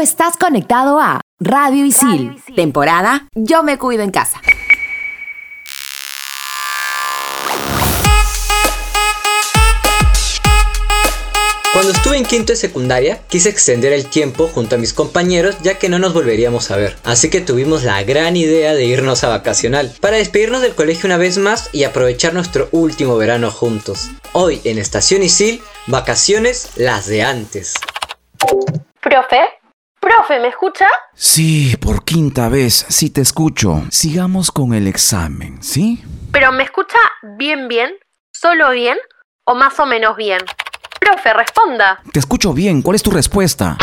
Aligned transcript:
estás 0.00 0.36
conectado 0.36 0.98
a 0.98 1.20
Radio 1.38 1.84
Isil, 1.84 2.42
temporada 2.56 3.28
Yo 3.34 3.62
me 3.62 3.78
cuido 3.78 4.02
en 4.02 4.10
casa. 4.10 4.40
Cuando 11.72 11.92
estuve 11.92 12.16
en 12.16 12.24
quinto 12.24 12.52
de 12.52 12.56
secundaria, 12.56 13.20
quise 13.28 13.48
extender 13.48 13.92
el 13.92 14.06
tiempo 14.06 14.48
junto 14.48 14.74
a 14.74 14.78
mis 14.78 14.92
compañeros 14.92 15.56
ya 15.62 15.78
que 15.78 15.88
no 15.88 15.98
nos 15.98 16.12
volveríamos 16.12 16.70
a 16.70 16.76
ver. 16.76 16.96
Así 17.04 17.30
que 17.30 17.40
tuvimos 17.40 17.84
la 17.84 18.02
gran 18.02 18.36
idea 18.36 18.74
de 18.74 18.84
irnos 18.84 19.22
a 19.22 19.28
vacacional, 19.28 19.92
para 20.00 20.16
despedirnos 20.16 20.62
del 20.62 20.74
colegio 20.74 21.06
una 21.06 21.16
vez 21.16 21.38
más 21.38 21.70
y 21.72 21.84
aprovechar 21.84 22.34
nuestro 22.34 22.68
último 22.72 23.16
verano 23.16 23.50
juntos. 23.50 24.10
Hoy 24.32 24.60
en 24.64 24.78
Estación 24.78 25.22
Isil, 25.22 25.62
vacaciones 25.86 26.70
las 26.76 27.06
de 27.06 27.22
antes. 27.22 27.74
¿Profe? 29.00 29.59
¿Profe, 30.00 30.40
me 30.40 30.48
escucha? 30.48 30.88
Sí, 31.14 31.76
por 31.76 32.04
quinta 32.04 32.48
vez, 32.48 32.86
sí 32.88 33.10
te 33.10 33.20
escucho. 33.20 33.82
Sigamos 33.90 34.50
con 34.50 34.74
el 34.74 34.86
examen, 34.86 35.62
¿sí? 35.62 36.02
¿Pero 36.32 36.52
me 36.52 36.64
escucha 36.64 36.98
bien, 37.36 37.68
bien? 37.68 37.92
¿Solo 38.32 38.70
bien? 38.70 38.98
¿O 39.44 39.54
más 39.54 39.78
o 39.78 39.86
menos 39.86 40.16
bien? 40.16 40.40
Profe, 40.98 41.32
responda. 41.34 42.02
Te 42.12 42.18
escucho 42.18 42.52
bien, 42.52 42.82
¿cuál 42.82 42.96
es 42.96 43.02
tu 43.02 43.10
respuesta? 43.10 43.76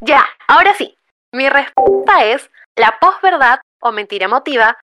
Ya, 0.00 0.26
ahora 0.46 0.74
sí. 0.76 0.94
Mi 1.32 1.48
respuesta 1.48 2.24
es 2.24 2.48
la 2.76 2.96
posverdad 3.00 3.58
o 3.80 3.92
mentira 3.92 4.24
emotiva 4.24 4.76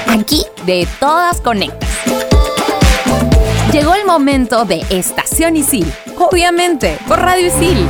Aquí 0.08 0.46
de 0.66 0.88
todas 1.00 1.42
conectas. 1.42 1.90
Llegó 3.72 3.96
el 3.96 4.06
momento 4.06 4.66
de 4.66 4.84
Estación 4.90 5.56
Isil. 5.56 5.92
Obviamente, 6.18 6.98
por 7.08 7.20
Radio 7.20 7.48
Isil. 7.48 7.90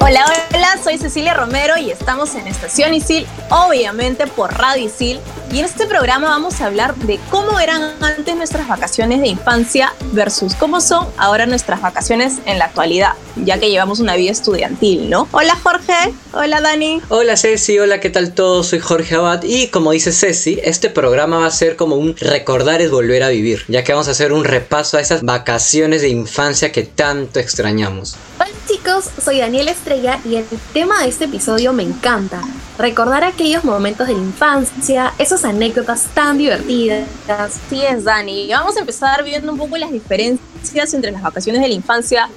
Hola, 0.00 0.24
hola, 0.54 0.78
soy 0.82 0.98
Cecilia 0.98 1.34
Romero 1.34 1.76
y 1.76 1.90
estamos 1.90 2.34
en 2.34 2.46
Estación 2.46 2.94
Isil, 2.94 3.26
obviamente 3.50 4.26
por 4.26 4.52
Radio 4.54 4.86
Isil. 4.86 5.20
Y 5.52 5.58
en 5.58 5.64
este 5.64 5.86
programa 5.86 6.28
vamos 6.28 6.60
a 6.60 6.66
hablar 6.66 6.94
de 6.94 7.18
cómo 7.28 7.58
eran 7.58 7.82
antes 8.00 8.36
nuestras 8.36 8.68
vacaciones 8.68 9.20
de 9.20 9.26
infancia 9.26 9.92
versus 10.12 10.54
cómo 10.54 10.80
son 10.80 11.08
ahora 11.16 11.44
nuestras 11.44 11.82
vacaciones 11.82 12.34
en 12.46 12.60
la 12.60 12.66
actualidad, 12.66 13.14
ya 13.34 13.58
que 13.58 13.68
llevamos 13.68 13.98
una 13.98 14.14
vida 14.14 14.30
estudiantil, 14.30 15.10
¿no? 15.10 15.26
Hola 15.32 15.56
Jorge, 15.60 16.14
hola 16.32 16.60
Dani. 16.60 17.02
Hola 17.08 17.36
Ceci, 17.36 17.80
hola, 17.80 17.98
¿qué 17.98 18.10
tal 18.10 18.32
todos? 18.32 18.68
Soy 18.68 18.78
Jorge 18.78 19.16
Abad 19.16 19.42
y 19.42 19.66
como 19.68 19.90
dice 19.90 20.12
Ceci, 20.12 20.60
este 20.62 20.88
programa 20.88 21.38
va 21.38 21.46
a 21.46 21.50
ser 21.50 21.74
como 21.74 21.96
un 21.96 22.14
recordar 22.16 22.80
es 22.80 22.92
volver 22.92 23.24
a 23.24 23.28
vivir, 23.28 23.64
ya 23.66 23.82
que 23.82 23.92
vamos 23.92 24.06
a 24.06 24.12
hacer 24.12 24.32
un 24.32 24.44
repaso 24.44 24.98
a 24.98 25.00
esas 25.00 25.22
vacaciones 25.22 26.02
de 26.02 26.10
infancia 26.10 26.70
que 26.70 26.84
tanto 26.84 27.40
extrañamos. 27.40 28.14
Hola 28.38 28.50
chicos, 28.68 29.06
soy 29.22 29.38
Daniela 29.38 29.72
Estrella 29.72 30.20
y 30.24 30.36
el 30.36 30.44
tema 30.72 31.02
de 31.02 31.08
este 31.08 31.24
episodio 31.24 31.72
me 31.72 31.82
encanta. 31.82 32.40
Recordar 32.78 33.24
aquellos 33.24 33.64
momentos 33.64 34.06
de 34.06 34.14
la 34.14 34.20
infancia, 34.20 35.12
anécdotas 35.44 36.06
tan 36.14 36.38
divertidas. 36.38 37.06
Sí 37.68 37.82
es 37.82 38.04
Dani, 38.04 38.48
vamos 38.50 38.76
a 38.76 38.80
empezar 38.80 39.24
viendo 39.24 39.52
un 39.52 39.58
poco 39.58 39.76
las 39.76 39.92
diferencias 39.92 40.94
entre 40.94 41.12
las 41.12 41.22
vacaciones 41.22 41.62
de 41.62 41.68
la 41.68 41.74
infancia, 41.74 42.28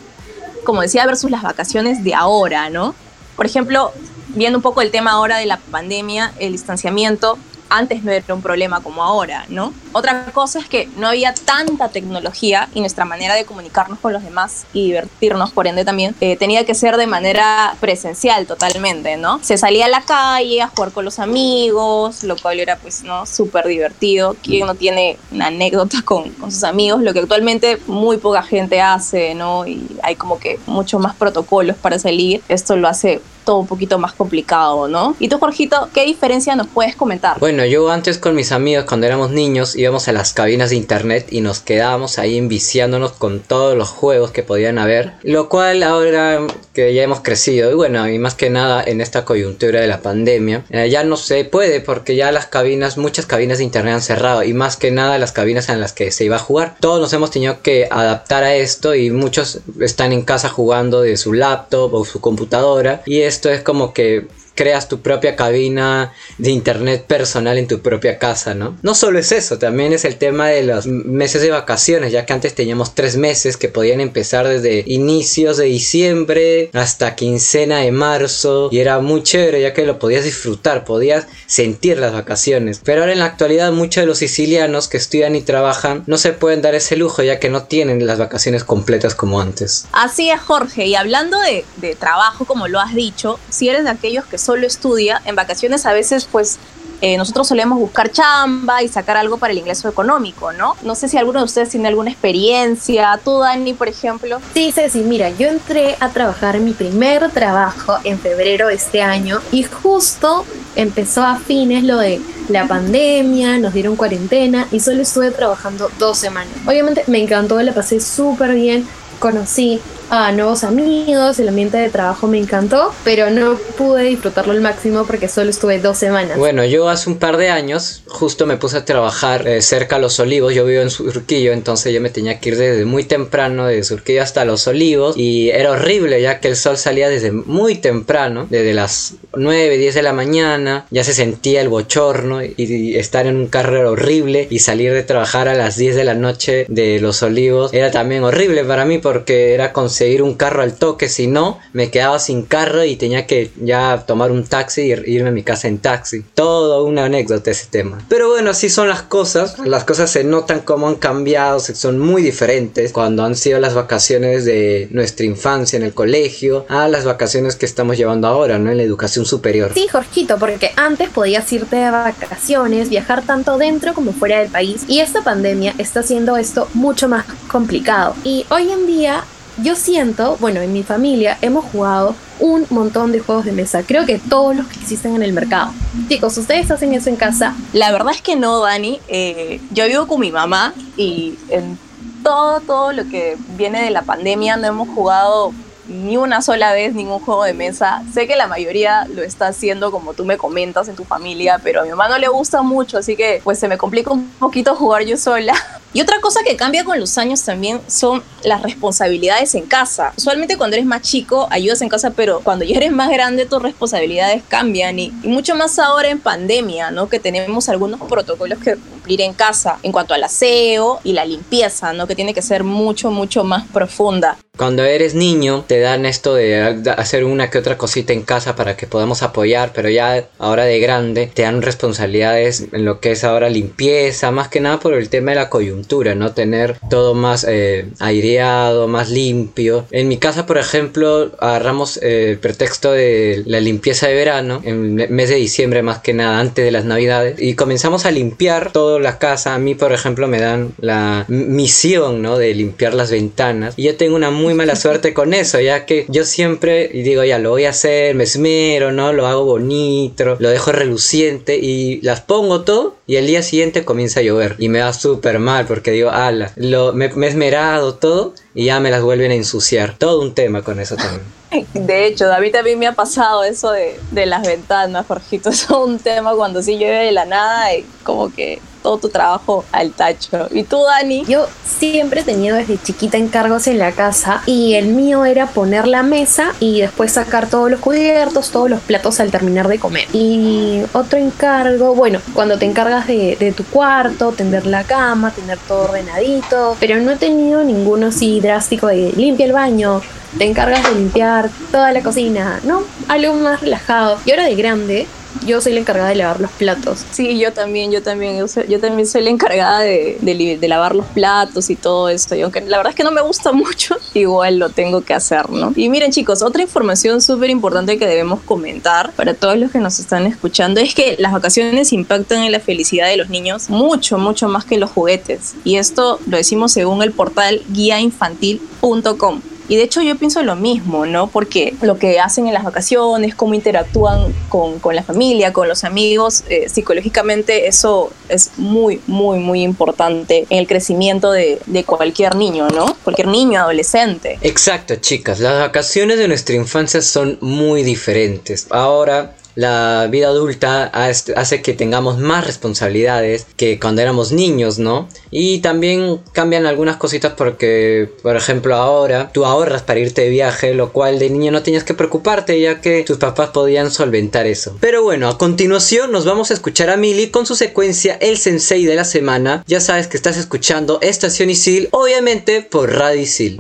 como 0.63 0.81
decía, 0.81 1.05
versus 1.05 1.29
las 1.29 1.41
vacaciones 1.41 2.03
de 2.03 2.13
ahora, 2.13 2.69
¿no? 2.69 2.95
Por 3.35 3.45
ejemplo, 3.45 3.91
viendo 4.29 4.57
un 4.59 4.61
poco 4.61 4.81
el 4.81 4.91
tema 4.91 5.11
ahora 5.11 5.37
de 5.37 5.45
la 5.45 5.57
pandemia, 5.57 6.33
el 6.39 6.53
distanciamiento, 6.53 7.37
antes 7.73 8.03
no 8.03 8.11
era 8.11 8.33
un 8.33 8.41
problema 8.41 8.81
como 8.81 9.03
ahora, 9.03 9.45
¿no? 9.49 9.73
Otra 9.93 10.25
cosa 10.31 10.59
es 10.59 10.67
que 10.67 10.87
no 10.95 11.07
había 11.07 11.33
tanta 11.33 11.89
tecnología 11.89 12.69
y 12.73 12.81
nuestra 12.81 13.03
manera 13.03 13.33
de 13.33 13.45
comunicarnos 13.45 13.99
con 13.99 14.13
los 14.13 14.23
demás 14.23 14.65
y 14.73 14.85
divertirnos, 14.85 15.51
por 15.51 15.65
ende 15.65 15.83
también, 15.83 16.15
eh, 16.21 16.37
tenía 16.37 16.65
que 16.65 16.75
ser 16.75 16.97
de 16.97 17.07
manera 17.07 17.75
presencial 17.79 18.45
totalmente, 18.45 19.17
¿no? 19.17 19.39
Se 19.43 19.57
salía 19.57 19.87
a 19.87 19.89
la 19.89 20.01
calle 20.01 20.61
a 20.61 20.67
jugar 20.67 20.91
con 20.91 21.03
los 21.03 21.17
amigos, 21.17 22.23
lo 22.23 22.37
cual 22.37 22.59
era 22.59 22.77
pues, 22.77 23.03
¿no? 23.03 23.25
Súper 23.25 23.65
divertido. 23.67 24.35
¿Quién 24.43 24.67
no 24.67 24.75
tiene 24.75 25.17
una 25.31 25.47
anécdota 25.47 26.01
con, 26.03 26.29
con 26.33 26.51
sus 26.51 26.63
amigos? 26.63 27.01
Lo 27.01 27.11
que 27.13 27.19
actualmente 27.19 27.79
muy 27.87 28.17
poca 28.17 28.43
gente 28.43 28.81
hace, 28.81 29.33
¿no? 29.33 29.65
Y 29.65 29.97
hay 30.03 30.15
como 30.15 30.39
que 30.39 30.59
muchos 30.67 31.01
más 31.01 31.15
protocolos 31.15 31.75
para 31.77 31.97
salir. 31.97 32.43
Esto 32.49 32.75
lo 32.75 32.87
hace 32.87 33.21
todo 33.43 33.57
un 33.57 33.67
poquito 33.67 33.99
más 33.99 34.13
complicado, 34.13 34.87
¿no? 34.87 35.15
Y 35.19 35.27
tú, 35.29 35.37
Jorgito, 35.39 35.89
¿qué 35.93 36.05
diferencia 36.05 36.55
nos 36.55 36.67
puedes 36.67 36.95
comentar? 36.95 37.39
Bueno, 37.39 37.65
yo 37.65 37.89
antes 37.89 38.17
con 38.17 38.35
mis 38.35 38.51
amigos 38.51 38.85
cuando 38.85 39.07
éramos 39.07 39.31
niños 39.31 39.75
íbamos 39.75 40.07
a 40.07 40.11
las 40.11 40.33
cabinas 40.33 40.69
de 40.69 40.75
internet 40.75 41.27
y 41.29 41.41
nos 41.41 41.59
quedábamos 41.59 42.19
ahí 42.19 42.37
enviciándonos 42.37 43.13
con 43.13 43.39
todos 43.39 43.77
los 43.77 43.89
juegos 43.89 44.31
que 44.31 44.43
podían 44.43 44.77
haber, 44.77 45.13
lo 45.23 45.49
cual 45.49 45.83
ahora 45.83 46.45
que 46.73 46.93
ya 46.93 47.03
hemos 47.03 47.21
crecido 47.21 47.71
y 47.71 47.75
bueno, 47.75 48.07
y 48.09 48.17
más 48.17 48.35
que 48.35 48.49
nada 48.49 48.83
en 48.83 48.99
esta 48.99 49.25
coyuntura 49.25 49.79
de 49.79 49.87
la 49.87 50.01
pandemia, 50.01 50.65
eh, 50.69 50.89
ya 50.89 51.03
no 51.03 51.17
se 51.17 51.45
puede 51.45 51.81
porque 51.81 52.15
ya 52.15 52.31
las 52.31 52.47
cabinas, 52.47 52.97
muchas 52.97 53.25
cabinas 53.25 53.59
de 53.59 53.63
internet 53.63 53.93
han 53.93 54.01
cerrado 54.01 54.43
y 54.43 54.53
más 54.53 54.77
que 54.77 54.91
nada 54.91 55.17
las 55.17 55.31
cabinas 55.31 55.69
en 55.69 55.79
las 55.79 55.93
que 55.93 56.11
se 56.11 56.25
iba 56.25 56.37
a 56.37 56.39
jugar. 56.39 56.75
Todos 56.79 56.99
nos 56.99 57.13
hemos 57.13 57.31
tenido 57.31 57.61
que 57.61 57.87
adaptar 57.89 58.43
a 58.43 58.55
esto 58.55 58.95
y 58.95 59.11
muchos 59.11 59.59
están 59.79 60.13
en 60.13 60.23
casa 60.23 60.49
jugando 60.49 61.01
de 61.01 61.17
su 61.17 61.33
laptop 61.33 61.93
o 61.93 62.05
su 62.05 62.19
computadora 62.19 63.01
y 63.05 63.21
esto 63.33 63.49
es 63.49 63.61
como 63.61 63.93
que 63.93 64.27
creas 64.55 64.87
tu 64.87 65.01
propia 65.01 65.35
cabina 65.35 66.13
de 66.37 66.51
internet 66.51 67.05
personal 67.05 67.57
en 67.57 67.67
tu 67.67 67.81
propia 67.81 68.19
casa, 68.19 68.53
¿no? 68.53 68.77
No 68.81 68.95
solo 68.95 69.19
es 69.19 69.31
eso, 69.31 69.57
también 69.57 69.93
es 69.93 70.05
el 70.05 70.17
tema 70.17 70.49
de 70.49 70.63
los 70.63 70.85
meses 70.85 71.41
de 71.41 71.51
vacaciones, 71.51 72.11
ya 72.11 72.25
que 72.25 72.33
antes 72.33 72.55
teníamos 72.55 72.95
tres 72.95 73.17
meses 73.17 73.57
que 73.57 73.69
podían 73.69 74.01
empezar 74.01 74.47
desde 74.47 74.83
inicios 74.87 75.57
de 75.57 75.65
diciembre 75.65 76.69
hasta 76.73 77.15
quincena 77.15 77.79
de 77.79 77.91
marzo 77.91 78.69
y 78.71 78.79
era 78.79 78.99
muy 78.99 79.23
chévere 79.23 79.61
ya 79.61 79.73
que 79.73 79.85
lo 79.85 79.99
podías 79.99 80.23
disfrutar, 80.23 80.85
podías 80.85 81.27
sentir 81.45 81.97
las 81.97 82.13
vacaciones. 82.13 82.81
Pero 82.83 83.01
ahora 83.01 83.13
en 83.13 83.19
la 83.19 83.25
actualidad 83.25 83.71
muchos 83.71 84.01
de 84.01 84.07
los 84.07 84.19
sicilianos 84.19 84.87
que 84.87 84.97
estudian 84.97 85.35
y 85.35 85.41
trabajan 85.41 86.03
no 86.07 86.17
se 86.17 86.33
pueden 86.33 86.61
dar 86.61 86.75
ese 86.75 86.95
lujo 86.95 87.23
ya 87.23 87.39
que 87.39 87.49
no 87.49 87.63
tienen 87.63 88.05
las 88.05 88.19
vacaciones 88.19 88.63
completas 88.63 89.15
como 89.15 89.41
antes. 89.41 89.85
Así 89.91 90.29
es, 90.29 90.41
Jorge. 90.41 90.85
Y 90.85 90.95
hablando 90.95 91.37
de, 91.39 91.95
trabajo, 91.95 92.45
como 92.45 92.67
lo 92.67 92.79
has 92.79 92.93
dicho, 92.95 93.39
si 93.49 93.69
eres 93.69 93.83
de 93.83 93.89
aquellos 93.89 94.25
que 94.25 94.37
solo 94.43 94.67
estudia, 94.67 95.21
en 95.25 95.35
vacaciones 95.35 95.85
a 95.85 95.93
veces 95.93 96.27
pues 96.31 96.59
eh, 97.05 97.17
nosotros 97.17 97.49
solemos 97.49 97.79
buscar 97.79 98.09
chamba 98.09 98.81
y 98.81 98.87
sacar 98.87 99.17
algo 99.17 99.37
para 99.37 99.51
el 99.51 99.59
ingreso 99.59 99.89
económico, 99.89 100.53
¿no? 100.53 100.77
No 100.83 100.95
sé 100.95 101.09
si 101.09 101.17
alguno 101.17 101.39
de 101.39 101.45
ustedes 101.45 101.67
tiene 101.67 101.89
alguna 101.89 102.11
experiencia, 102.11 103.19
tú 103.21 103.39
Dani, 103.39 103.73
por 103.73 103.89
ejemplo. 103.89 104.39
Sí, 104.53 104.71
Ceci, 104.71 104.99
mira, 104.99 105.29
yo 105.31 105.49
entré 105.49 105.97
a 105.99 106.07
trabajar 106.07 106.61
mi 106.61 106.71
primer 106.71 107.29
trabajo 107.31 107.97
en 108.05 108.17
febrero 108.19 108.69
de 108.69 108.75
este 108.75 109.01
año 109.01 109.41
y 109.51 109.63
justo 109.63 110.45
empezó 110.77 111.23
a 111.23 111.35
fines 111.35 111.83
lo 111.83 111.97
de 111.97 112.21
la 112.47 112.69
pandemia, 112.69 113.57
nos 113.57 113.73
dieron 113.73 113.97
cuarentena 113.97 114.69
y 114.71 114.79
solo 114.79 115.01
estuve 115.01 115.31
trabajando 115.31 115.91
dos 115.99 116.17
semanas. 116.17 116.53
Obviamente 116.65 117.03
me 117.07 117.21
encantó, 117.21 117.61
la 117.61 117.73
pasé 117.73 117.99
súper 117.99 118.53
bien, 118.55 118.87
conocí 119.19 119.81
a 120.15 120.31
nuevos 120.31 120.63
amigos, 120.63 121.39
el 121.39 121.49
ambiente 121.49 121.77
de 121.77 121.89
trabajo 121.89 122.27
me 122.27 122.37
encantó, 122.37 122.93
pero 123.03 123.31
no 123.31 123.55
pude 123.55 124.03
disfrutarlo 124.03 124.51
al 124.51 124.61
máximo 124.61 125.05
porque 125.07 125.27
solo 125.27 125.49
estuve 125.49 125.79
dos 125.79 125.97
semanas. 125.97 126.37
Bueno, 126.37 126.63
yo 126.63 126.87
hace 126.87 127.09
un 127.09 127.17
par 127.17 127.37
de 127.37 127.49
años 127.49 128.03
justo 128.05 128.45
me 128.45 128.57
puse 128.57 128.77
a 128.77 128.85
trabajar 128.85 129.47
eh, 129.47 129.63
cerca 129.63 129.95
a 129.95 129.99
Los 129.99 130.19
Olivos, 130.19 130.53
yo 130.53 130.65
vivo 130.65 130.83
en 130.83 130.91
Surquillo, 130.91 131.51
entonces 131.51 131.91
yo 131.91 131.99
me 131.99 132.11
tenía 132.11 132.39
que 132.39 132.49
ir 132.49 132.57
desde 132.57 132.85
muy 132.85 133.05
temprano, 133.05 133.65
de 133.65 133.83
Surquillo 133.83 134.21
hasta 134.21 134.45
Los 134.45 134.67
Olivos, 134.67 135.17
y 135.17 135.49
era 135.49 135.71
horrible 135.71 136.21
ya 136.21 136.39
que 136.39 136.49
el 136.49 136.57
sol 136.57 136.77
salía 136.77 137.09
desde 137.09 137.31
muy 137.31 137.73
temprano, 137.73 138.45
desde 138.51 138.75
las 138.75 139.15
9, 139.35 139.79
10 139.79 139.95
de 139.95 140.03
la 140.03 140.13
mañana, 140.13 140.85
ya 140.91 141.03
se 141.03 141.15
sentía 141.15 141.59
el 141.59 141.69
bochorno 141.69 142.43
y, 142.43 142.53
y 142.55 142.97
estar 142.97 143.25
en 143.25 143.35
un 143.35 143.47
carro 143.47 143.89
horrible 143.89 144.47
y 144.51 144.59
salir 144.59 144.93
de 144.93 145.01
trabajar 145.01 145.47
a 145.47 145.55
las 145.55 145.75
10 145.75 145.95
de 145.95 146.03
la 146.03 146.13
noche 146.13 146.67
de 146.69 146.99
Los 146.99 147.23
Olivos 147.23 147.73
era 147.73 147.89
también 147.89 148.23
horrible 148.23 148.63
para 148.63 148.85
mí 148.85 148.99
porque 148.99 149.55
era 149.55 149.73
conseguir 150.03 150.21
un 150.21 150.33
carro 150.33 150.63
al 150.63 150.73
toque, 150.73 151.07
si 151.07 151.27
no, 151.27 151.59
me 151.71 151.89
quedaba 151.89 152.19
sin 152.19 152.43
carro 152.43 152.83
y 152.83 152.97
tenía 152.97 153.25
que 153.25 153.51
ya 153.61 154.03
tomar 154.05 154.31
un 154.31 154.43
taxi 154.43 154.81
y 154.81 154.91
irme 154.91 155.29
a 155.29 155.31
mi 155.31 155.43
casa 155.43 155.69
en 155.69 155.77
taxi. 155.77 156.25
Todo 156.33 156.83
una 156.83 157.05
anécdota 157.05 157.51
ese 157.51 157.67
tema. 157.69 157.99
Pero 158.09 158.27
bueno, 158.29 158.49
así 158.49 158.69
son 158.69 158.89
las 158.89 159.03
cosas. 159.03 159.57
Las 159.59 159.85
cosas 159.85 160.11
se 160.11 160.25
notan 160.25 160.59
como 160.59 160.89
han 160.89 160.95
cambiado, 160.95 161.61
son 161.61 161.99
muy 161.99 162.21
diferentes 162.21 162.91
cuando 162.91 163.23
han 163.23 163.37
sido 163.37 163.61
las 163.61 163.75
vacaciones 163.75 164.43
de 164.43 164.89
nuestra 164.91 165.25
infancia 165.25 165.77
en 165.77 165.83
el 165.83 165.93
colegio 165.93 166.65
a 166.67 166.89
las 166.89 167.05
vacaciones 167.05 167.55
que 167.55 167.65
estamos 167.65 167.95
llevando 167.95 168.27
ahora, 168.27 168.59
¿no? 168.59 168.71
En 168.71 168.77
la 168.77 168.83
educación 168.83 169.25
superior. 169.25 169.71
Sí, 169.73 169.87
Jorgito, 169.89 170.37
porque 170.37 170.71
antes 170.75 171.09
podías 171.11 171.49
irte 171.53 171.77
de 171.77 171.91
vacaciones, 171.91 172.89
viajar 172.89 173.25
tanto 173.25 173.57
dentro 173.57 173.93
como 173.93 174.11
fuera 174.11 174.39
del 174.39 174.49
país 174.49 174.83
y 174.89 174.99
esta 174.99 175.23
pandemia 175.23 175.75
está 175.77 176.01
haciendo 176.01 176.35
esto 176.35 176.67
mucho 176.73 177.07
más 177.07 177.25
complicado. 177.47 178.15
Y 178.25 178.45
hoy 178.49 178.69
en 178.69 178.85
día 178.85 179.23
yo 179.61 179.75
siento, 179.75 180.37
bueno, 180.39 180.61
en 180.61 180.73
mi 180.73 180.83
familia 180.83 181.37
hemos 181.41 181.65
jugado 181.65 182.15
un 182.39 182.65
montón 182.69 183.11
de 183.11 183.19
juegos 183.19 183.45
de 183.45 183.51
mesa. 183.51 183.83
Creo 183.83 184.05
que 184.05 184.19
todos 184.19 184.55
los 184.55 184.67
que 184.67 184.79
existen 184.79 185.15
en 185.15 185.23
el 185.23 185.33
mercado. 185.33 185.71
Chicos, 186.09 186.37
¿ustedes 186.37 186.71
hacen 186.71 186.93
eso 186.93 187.09
en 187.09 187.15
casa? 187.15 187.55
La 187.71 187.91
verdad 187.91 188.13
es 188.13 188.21
que 188.21 188.35
no, 188.35 188.59
Dani. 188.59 188.99
Eh, 189.07 189.61
yo 189.71 189.85
vivo 189.85 190.07
con 190.07 190.19
mi 190.19 190.31
mamá 190.31 190.73
y 190.97 191.35
en 191.49 191.77
todo, 192.23 192.61
todo 192.61 192.93
lo 192.93 193.07
que 193.09 193.37
viene 193.57 193.83
de 193.83 193.91
la 193.91 194.01
pandemia 194.01 194.57
no 194.57 194.67
hemos 194.67 194.89
jugado 194.89 195.53
ni 195.87 196.17
una 196.17 196.41
sola 196.41 196.73
vez 196.73 196.93
ningún 196.93 197.19
juego 197.19 197.43
de 197.43 197.53
mesa. 197.53 198.03
Sé 198.13 198.27
que 198.27 198.35
la 198.35 198.47
mayoría 198.47 199.05
lo 199.13 199.21
está 199.21 199.47
haciendo 199.47 199.91
como 199.91 200.13
tú 200.13 200.25
me 200.25 200.37
comentas 200.37 200.87
en 200.87 200.95
tu 200.95 201.03
familia, 201.03 201.59
pero 201.61 201.81
a 201.81 201.83
mi 201.83 201.89
mamá 201.89 202.07
no 202.09 202.17
le 202.17 202.27
gusta 202.27 202.61
mucho, 202.61 202.97
así 202.97 203.15
que 203.15 203.41
pues 203.43 203.59
se 203.59 203.67
me 203.67 203.77
complica 203.77 204.11
un 204.11 204.29
poquito 204.39 204.75
jugar 204.75 205.03
yo 205.03 205.17
sola. 205.17 205.53
Y 205.93 206.01
otra 206.01 206.19
cosa 206.21 206.41
que 206.43 206.55
cambia 206.55 206.83
con 206.83 206.99
los 206.99 207.17
años 207.19 207.43
también 207.43 207.79
son 207.87 208.23
las 208.43 208.63
responsabilidades 208.63 209.53
en 209.53 209.67
casa. 209.67 210.11
Usualmente 210.17 210.57
cuando 210.57 210.75
eres 210.75 210.87
más 210.87 211.03
chico 211.03 211.47
ayudas 211.51 211.81
en 211.83 211.89
casa, 211.89 212.11
pero 212.11 212.39
cuando 212.41 212.65
ya 212.65 212.77
eres 212.77 212.91
más 212.91 213.09
grande 213.11 213.45
tus 213.45 213.61
responsabilidades 213.61 214.41
cambian 214.47 214.97
y, 214.97 215.13
y 215.21 215.27
mucho 215.27 215.55
más 215.55 215.77
ahora 215.77 216.09
en 216.09 216.19
pandemia, 216.19 216.89
¿no? 216.89 217.09
Que 217.09 217.19
tenemos 217.19 217.69
algunos 217.69 218.01
protocolos 218.01 218.57
que 218.59 218.75
cumplir 218.75 219.21
en 219.21 219.33
casa 219.33 219.77
en 219.83 219.91
cuanto 219.91 220.13
al 220.15 220.23
aseo 220.23 220.99
y 221.03 221.13
la 221.13 221.25
limpieza, 221.25 221.93
¿no? 221.93 222.07
Que 222.07 222.15
tiene 222.15 222.33
que 222.33 222.41
ser 222.41 222.63
mucho, 222.63 223.11
mucho 223.11 223.43
más 223.43 223.67
profunda. 223.67 224.37
Cuando 224.55 224.83
eres 224.83 225.15
niño 225.15 225.65
te 225.67 225.79
dan 225.79 226.05
esto 226.05 226.35
de 226.35 226.61
hacer 226.95 227.25
una 227.25 227.49
que 227.49 227.57
otra 227.57 227.75
cosita 227.75 228.13
en 228.13 228.21
casa 228.21 228.55
para 228.55 228.77
que 228.77 228.85
podamos 228.85 229.23
apoyar, 229.23 229.71
pero 229.73 229.89
ya 229.89 230.27
ahora 230.37 230.65
de 230.65 230.79
grande 230.79 231.31
te 231.33 231.41
dan 231.41 231.63
responsabilidades 231.63 232.67
en 232.71 232.85
lo 232.85 232.99
que 232.99 233.13
es 233.13 233.23
ahora 233.23 233.49
limpieza, 233.49 234.29
más 234.29 234.49
que 234.49 234.59
nada 234.59 234.79
por 234.79 234.93
el 234.93 235.09
tema 235.09 235.31
de 235.31 235.37
la 235.37 235.49
coyuntura, 235.49 236.13
¿no? 236.13 236.33
Tener 236.33 236.77
todo 236.87 237.15
más 237.15 237.47
eh, 237.49 237.87
aireado, 237.97 238.87
más 238.87 239.09
limpio. 239.09 239.87
En 239.89 240.07
mi 240.07 240.17
casa, 240.17 240.45
por 240.45 240.59
ejemplo, 240.59 241.31
agarramos 241.39 241.97
eh, 242.03 242.29
el 242.29 242.37
pretexto 242.37 242.91
de 242.91 243.41
la 243.47 243.59
limpieza 243.59 244.07
de 244.07 244.13
verano, 244.13 244.61
en 244.63 244.99
el 244.99 245.09
mes 245.09 245.29
de 245.29 245.35
diciembre 245.37 245.81
más 245.81 245.97
que 245.97 246.13
nada, 246.13 246.39
antes 246.39 246.63
de 246.63 246.71
las 246.71 246.85
navidades, 246.85 247.41
y 247.41 247.55
comenzamos 247.55 248.05
a 248.05 248.11
limpiar 248.11 248.71
toda 248.71 248.99
la 248.99 249.17
casa. 249.17 249.55
A 249.55 249.57
mí, 249.57 249.73
por 249.73 249.93
ejemplo, 249.93 250.27
me 250.27 250.39
dan 250.39 250.73
la 250.77 251.25
misión, 251.27 252.21
¿no? 252.21 252.37
De 252.37 252.53
limpiar 252.53 252.93
las 252.93 253.09
ventanas. 253.09 253.73
Y 253.77 253.83
yo 253.85 253.97
tengo 253.97 254.15
una 254.15 254.29
muy 254.43 254.53
mala 254.53 254.75
suerte 254.75 255.13
con 255.13 255.33
eso, 255.33 255.59
ya 255.59 255.85
que 255.85 256.05
yo 256.09 256.25
siempre 256.25 256.89
digo, 256.89 257.23
ya 257.23 257.39
lo 257.39 257.51
voy 257.51 257.65
a 257.65 257.69
hacer, 257.69 258.13
me 258.15 258.25
esmero, 258.25 258.91
¿no? 258.91 259.13
Lo 259.13 259.25
hago 259.25 259.45
bonito, 259.45 260.37
lo 260.39 260.49
dejo 260.49 260.71
reluciente 260.71 261.57
y 261.57 262.01
las 262.01 262.21
pongo 262.21 262.61
todo 262.61 262.95
y 263.07 263.15
el 263.15 263.27
día 263.27 263.41
siguiente 263.41 263.85
comienza 263.85 264.19
a 264.19 264.23
llover 264.23 264.55
y 264.59 264.69
me 264.69 264.79
da 264.79 264.93
súper 264.93 265.39
mal 265.39 265.65
porque 265.65 265.91
digo, 265.91 266.09
ala, 266.11 266.51
lo, 266.55 266.93
me, 266.93 267.05
he 267.05 267.27
esmerado 267.27 267.95
todo 267.95 268.33
y 268.53 268.65
ya 268.65 268.79
me 268.79 268.91
las 268.91 269.01
vuelven 269.01 269.31
a 269.31 269.35
ensuciar. 269.35 269.97
Todo 269.97 270.21
un 270.21 270.33
tema 270.33 270.61
con 270.61 270.79
eso 270.79 270.95
también. 270.95 271.23
De 271.73 272.05
hecho, 272.05 272.27
David 272.27 272.51
también 272.51 272.79
me 272.79 272.87
ha 272.87 272.93
pasado 272.93 273.43
eso 273.43 273.71
de, 273.71 273.99
de 274.11 274.25
las 274.25 274.45
ventanas, 274.45 275.05
Jorgito. 275.07 275.49
Es 275.53 275.69
un 275.69 275.99
tema 275.99 276.35
cuando 276.35 276.61
sí 276.61 276.77
llueve 276.77 277.05
de 277.05 277.11
la 277.11 277.25
nada 277.25 277.75
y 277.75 277.85
como 278.03 278.33
que 278.33 278.59
todo 278.83 278.97
tu 278.97 279.09
trabajo 279.09 279.65
al 279.71 279.91
tacho. 279.91 280.47
¿Y 280.51 280.63
tú, 280.63 280.83
Dani? 280.83 281.23
Yo 281.25 281.47
siempre 281.65 282.21
he 282.21 282.23
tenido 282.23 282.55
desde 282.55 282.77
chiquita 282.77 283.17
encargos 283.17 283.65
en 283.67 283.79
la 283.79 283.93
casa 283.93 284.43
y 284.45 284.73
el 284.73 284.87
mío 284.87 285.25
era 285.25 285.47
poner 285.47 285.87
la 285.87 286.03
mesa 286.03 286.53
y 286.59 286.81
después 286.81 287.13
sacar 287.13 287.49
todos 287.49 287.71
los 287.71 287.79
cubiertos, 287.79 288.51
todos 288.51 288.69
los 288.69 288.81
platos 288.81 289.19
al 289.19 289.31
terminar 289.31 289.67
de 289.67 289.79
comer. 289.79 290.07
Y 290.13 290.83
otro 290.93 291.17
encargo, 291.17 291.95
bueno, 291.95 292.19
cuando 292.33 292.59
te 292.59 292.65
encargas 292.65 293.07
de, 293.07 293.53
tu 293.55 293.63
cuarto, 293.65 294.31
tender 294.31 294.65
la 294.65 294.83
cama, 294.83 295.31
tener 295.31 295.57
todo 295.59 295.85
ordenadito, 295.85 296.75
pero 296.79 296.99
no 296.99 297.11
he 297.11 297.15
tenido 297.15 297.63
ninguno 297.63 298.07
así 298.07 298.39
drástico 298.41 298.87
de 298.87 299.13
limpia 299.15 299.45
el 299.45 299.53
baño, 299.53 300.01
te 300.37 300.45
encargas 300.45 300.83
de 300.83 300.95
limpiar 300.95 301.49
toda 301.71 301.91
la 301.91 302.01
cocina, 302.01 302.59
¿no? 302.63 302.83
Algo 303.07 303.35
más 303.35 303.61
relajado. 303.61 304.17
Y 304.25 304.31
ahora 304.31 304.45
de 304.45 304.55
grande, 304.55 305.07
yo 305.45 305.61
soy 305.61 305.73
la 305.73 305.79
encargada 305.79 306.09
de 306.09 306.15
lavar 306.15 306.39
los 306.39 306.51
platos. 306.51 307.03
Sí, 307.11 307.37
yo 307.39 307.53
también, 307.53 307.91
yo 307.91 308.01
también, 308.01 308.45
yo, 308.69 308.79
también 308.79 309.07
soy 309.07 309.23
la 309.23 309.29
encargada 309.29 309.79
de 309.79 310.57
lavar 310.67 310.95
los 310.95 311.05
platos 311.07 311.69
y 311.69 311.75
todo 311.75 312.09
esto. 312.09 312.35
Y 312.35 312.41
aunque 312.41 312.61
la 312.61 312.77
verdad 312.77 312.91
es 312.91 312.95
que 312.95 313.03
no 313.03 313.11
me 313.11 313.21
gusta 313.21 313.51
mucho, 313.53 313.95
igual 314.13 314.57
lo 314.59 314.69
tengo 314.69 315.01
que 315.01 315.13
hacer, 315.13 315.49
¿no? 315.49 315.73
Y 315.75 315.89
miren 315.89 316.11
chicos, 316.11 316.41
otra 316.41 316.61
información 316.61 317.21
súper 317.21 317.49
importante 317.49 317.97
que 317.97 318.07
debemos 318.07 318.41
comentar 318.41 319.11
para 319.13 319.33
todos 319.33 319.57
los 319.57 319.71
que 319.71 319.79
nos 319.79 319.99
están 319.99 320.25
escuchando 320.25 320.79
es 320.79 320.95
que 320.95 321.15
las 321.19 321.31
vacaciones 321.31 321.93
impactan 321.93 322.43
en 322.43 322.51
la 322.51 322.59
felicidad 322.59 323.07
de 323.07 323.17
los 323.17 323.29
niños 323.29 323.69
mucho, 323.69 324.17
mucho 324.17 324.47
más 324.47 324.65
que 324.65 324.77
los 324.77 324.91
juguetes. 324.91 325.55
Y 325.63 325.77
esto 325.77 326.19
lo 326.27 326.37
decimos 326.37 326.71
según 326.71 327.03
el 327.03 327.11
portal 327.11 327.61
guiainfantil.com. 327.69 329.41
Y 329.67 329.77
de 329.77 329.83
hecho 329.83 330.01
yo 330.01 330.17
pienso 330.17 330.43
lo 330.43 330.55
mismo, 330.55 331.05
¿no? 331.05 331.27
Porque 331.27 331.73
lo 331.81 331.97
que 331.97 332.19
hacen 332.19 332.47
en 332.47 332.53
las 332.53 332.63
vacaciones, 332.63 333.35
cómo 333.35 333.53
interactúan 333.53 334.33
con, 334.49 334.79
con 334.79 334.95
la 334.95 335.03
familia, 335.03 335.53
con 335.53 335.67
los 335.67 335.83
amigos, 335.83 336.43
eh, 336.49 336.67
psicológicamente 336.69 337.67
eso 337.67 338.11
es 338.29 338.51
muy, 338.57 339.01
muy, 339.07 339.39
muy 339.39 339.63
importante 339.63 340.45
en 340.49 340.59
el 340.59 340.67
crecimiento 340.67 341.31
de, 341.31 341.59
de 341.65 341.83
cualquier 341.83 342.35
niño, 342.35 342.67
¿no? 342.69 342.85
Cualquier 343.03 343.27
niño, 343.27 343.59
adolescente. 343.61 344.37
Exacto, 344.41 344.95
chicas. 344.95 345.39
Las 345.39 345.59
vacaciones 345.59 346.17
de 346.17 346.27
nuestra 346.27 346.55
infancia 346.55 347.01
son 347.01 347.37
muy 347.41 347.83
diferentes. 347.83 348.67
Ahora, 348.69 349.35
la 349.55 350.07
vida 350.09 350.27
adulta 350.27 350.85
hace 350.85 351.61
que 351.61 351.73
tengamos 351.73 352.17
más 352.17 352.45
responsabilidades 352.45 353.45
que 353.55 353.79
cuando 353.79 354.01
éramos 354.01 354.31
niños, 354.31 354.79
¿no? 354.79 355.07
Y 355.31 355.59
también 355.59 356.19
cambian 356.31 356.65
algunas 356.65 356.97
cositas 356.97 357.33
porque, 357.35 358.09
por 358.21 358.35
ejemplo, 358.35 358.75
ahora 358.75 359.31
tú 359.33 359.45
ahorras 359.45 359.81
para 359.81 359.99
irte 359.99 360.21
de 360.21 360.29
viaje, 360.29 360.73
lo 360.73 360.91
cual 360.91 361.19
de 361.19 361.29
niño 361.29 361.51
no 361.51 361.63
tenías 361.63 361.83
que 361.83 361.93
preocuparte 361.93 362.59
ya 362.59 362.81
que 362.81 363.03
tus 363.03 363.17
papás 363.17 363.49
podían 363.49 363.91
solventar 363.91 364.47
eso. 364.47 364.77
Pero 364.79 365.03
bueno, 365.03 365.27
a 365.29 365.37
continuación 365.37 366.11
nos 366.11 366.25
vamos 366.25 366.51
a 366.51 366.53
escuchar 366.53 366.89
a 366.89 366.97
Mili 366.97 367.29
con 367.29 367.45
su 367.45 367.55
secuencia 367.55 368.17
El 368.19 368.37
Sensei 368.37 368.85
de 368.85 368.95
la 368.95 369.05
semana. 369.05 369.63
Ya 369.67 369.79
sabes 369.79 370.07
que 370.07 370.17
estás 370.17 370.37
escuchando 370.37 370.99
Estación 371.01 371.49
Isil, 371.49 371.89
obviamente 371.91 372.61
por 372.61 372.93
Radio 372.93 373.21
Isil. 373.21 373.59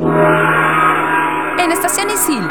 En 1.59 1.71
Estación 1.71 2.09
Isil, 2.09 2.47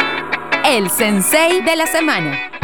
el 0.65 0.89
sensei 0.91 1.63
de 1.63 1.77
la 1.77 1.87
semana. 1.87 2.62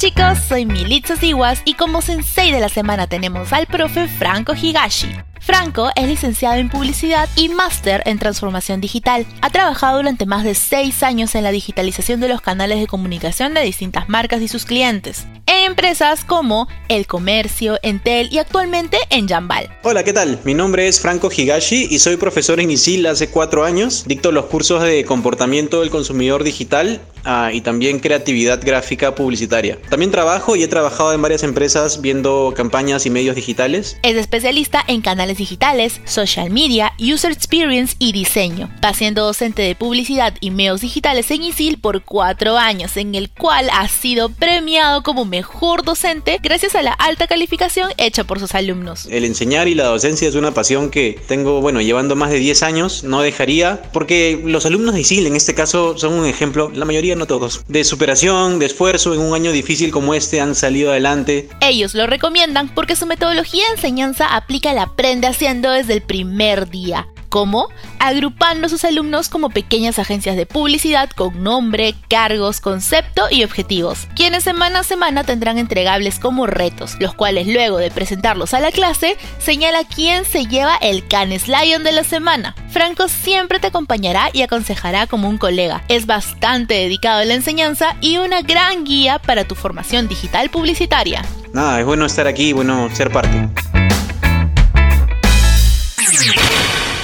Chicos, 0.00 0.38
soy 0.48 0.64
Militza 0.64 1.14
Siwas 1.14 1.60
y 1.66 1.74
como 1.74 2.00
sensei 2.00 2.50
de 2.50 2.58
la 2.58 2.70
semana 2.70 3.06
tenemos 3.06 3.52
al 3.52 3.66
profe 3.66 4.08
Franco 4.08 4.54
Higashi. 4.54 5.29
Franco 5.40 5.88
es 5.96 6.06
licenciado 6.06 6.56
en 6.56 6.68
publicidad 6.68 7.26
y 7.34 7.48
máster 7.48 8.02
en 8.04 8.18
transformación 8.18 8.80
digital. 8.80 9.26
Ha 9.40 9.48
trabajado 9.48 9.96
durante 9.96 10.26
más 10.26 10.44
de 10.44 10.54
6 10.54 11.02
años 11.02 11.34
en 11.34 11.42
la 11.42 11.50
digitalización 11.50 12.20
de 12.20 12.28
los 12.28 12.42
canales 12.42 12.78
de 12.78 12.86
comunicación 12.86 13.54
de 13.54 13.62
distintas 13.62 14.08
marcas 14.10 14.42
y 14.42 14.48
sus 14.48 14.66
clientes, 14.66 15.26
en 15.46 15.64
empresas 15.64 16.24
como 16.24 16.68
El 16.88 17.06
Comercio, 17.06 17.78
Entel 17.82 18.28
y 18.30 18.38
actualmente 18.38 18.98
en 19.08 19.26
Jambal. 19.26 19.70
Hola, 19.82 20.04
¿qué 20.04 20.12
tal? 20.12 20.38
Mi 20.44 20.52
nombre 20.52 20.86
es 20.88 21.00
Franco 21.00 21.30
Higashi 21.34 21.88
y 21.90 21.98
soy 22.00 22.18
profesor 22.18 22.60
en 22.60 22.70
ISIL 22.70 23.06
hace 23.06 23.30
cuatro 23.30 23.64
años. 23.64 24.04
Dicto 24.06 24.32
los 24.32 24.44
cursos 24.44 24.82
de 24.82 25.04
comportamiento 25.06 25.80
del 25.80 25.90
consumidor 25.90 26.44
digital 26.44 27.00
ah, 27.24 27.50
y 27.52 27.62
también 27.62 27.98
creatividad 27.98 28.60
gráfica 28.62 29.14
publicitaria. 29.14 29.78
También 29.88 30.10
trabajo 30.10 30.54
y 30.54 30.62
he 30.62 30.68
trabajado 30.68 31.14
en 31.14 31.22
varias 31.22 31.42
empresas 31.42 32.02
viendo 32.02 32.52
campañas 32.54 33.06
y 33.06 33.10
medios 33.10 33.36
digitales. 33.36 33.96
Es 34.02 34.16
especialista 34.16 34.84
en 34.86 35.00
canales 35.00 35.29
digitales, 35.36 36.00
social 36.04 36.50
media, 36.50 36.92
user 36.98 37.32
experience 37.32 37.96
y 37.98 38.12
diseño. 38.12 38.70
Va 38.84 38.94
siendo 38.94 39.24
docente 39.24 39.62
de 39.62 39.74
publicidad 39.74 40.34
y 40.40 40.50
medios 40.50 40.80
digitales 40.80 41.30
en 41.30 41.42
ISIL 41.42 41.78
por 41.78 42.02
cuatro 42.02 42.56
años, 42.56 42.96
en 42.96 43.14
el 43.14 43.30
cual 43.30 43.68
ha 43.72 43.88
sido 43.88 44.28
premiado 44.28 45.02
como 45.02 45.24
mejor 45.24 45.84
docente 45.84 46.38
gracias 46.42 46.74
a 46.74 46.82
la 46.82 46.92
alta 46.92 47.26
calificación 47.26 47.90
hecha 47.96 48.24
por 48.24 48.40
sus 48.40 48.54
alumnos. 48.54 49.06
El 49.10 49.24
enseñar 49.24 49.68
y 49.68 49.74
la 49.74 49.84
docencia 49.84 50.28
es 50.28 50.34
una 50.34 50.52
pasión 50.52 50.90
que 50.90 51.20
tengo, 51.28 51.60
bueno, 51.60 51.80
llevando 51.80 52.16
más 52.16 52.30
de 52.30 52.38
10 52.38 52.62
años, 52.62 53.04
no 53.04 53.22
dejaría, 53.22 53.82
porque 53.92 54.40
los 54.44 54.66
alumnos 54.66 54.94
de 54.94 55.00
ISIL 55.00 55.26
en 55.26 55.36
este 55.36 55.54
caso 55.54 55.96
son 55.98 56.14
un 56.14 56.26
ejemplo, 56.26 56.70
la 56.74 56.84
mayoría 56.84 57.16
no 57.16 57.26
todos, 57.26 57.64
de 57.68 57.84
superación, 57.84 58.58
de 58.58 58.66
esfuerzo 58.66 59.14
en 59.14 59.20
un 59.20 59.34
año 59.34 59.52
difícil 59.52 59.90
como 59.90 60.14
este 60.14 60.40
han 60.40 60.54
salido 60.54 60.90
adelante. 60.90 61.48
Ellos 61.60 61.94
lo 61.94 62.06
recomiendan 62.06 62.74
porque 62.74 62.96
su 62.96 63.06
metodología 63.06 63.64
de 63.66 63.74
enseñanza 63.74 64.26
aplica 64.34 64.72
el 64.72 64.78
aprende 65.20 65.26
haciendo 65.26 65.70
desde 65.70 65.94
el 65.94 66.02
primer 66.02 66.70
día. 66.70 67.06
¿Cómo? 67.28 67.68
Agrupando 67.98 68.66
a 68.66 68.70
sus 68.70 68.84
alumnos 68.84 69.28
como 69.28 69.50
pequeñas 69.50 69.98
agencias 69.98 70.34
de 70.34 70.46
publicidad 70.46 71.10
con 71.10 71.44
nombre, 71.44 71.94
cargos, 72.08 72.60
concepto 72.60 73.26
y 73.30 73.44
objetivos, 73.44 74.08
quienes 74.16 74.42
semana 74.44 74.80
a 74.80 74.82
semana 74.82 75.22
tendrán 75.22 75.58
entregables 75.58 76.18
como 76.18 76.46
retos, 76.46 76.96
los 76.98 77.14
cuales 77.14 77.46
luego 77.46 77.76
de 77.76 77.90
presentarlos 77.90 78.54
a 78.54 78.60
la 78.60 78.72
clase, 78.72 79.16
señala 79.38 79.84
quién 79.84 80.24
se 80.24 80.46
lleva 80.46 80.76
el 80.76 81.06
Canes 81.06 81.46
Lion 81.46 81.84
de 81.84 81.92
la 81.92 82.02
semana. 82.02 82.56
Franco 82.70 83.08
siempre 83.08 83.60
te 83.60 83.68
acompañará 83.68 84.30
y 84.32 84.42
aconsejará 84.42 85.06
como 85.06 85.28
un 85.28 85.38
colega. 85.38 85.84
Es 85.88 86.06
bastante 86.06 86.74
dedicado 86.74 87.20
a 87.20 87.24
la 87.26 87.34
enseñanza 87.34 87.94
y 88.00 88.16
una 88.16 88.42
gran 88.42 88.84
guía 88.84 89.20
para 89.20 89.44
tu 89.44 89.54
formación 89.54 90.08
digital 90.08 90.50
publicitaria. 90.50 91.22
Nada, 91.52 91.78
es 91.78 91.86
bueno 91.86 92.06
estar 92.06 92.26
aquí 92.26 92.52
bueno 92.52 92.88
ser 92.94 93.12
parte. 93.12 93.48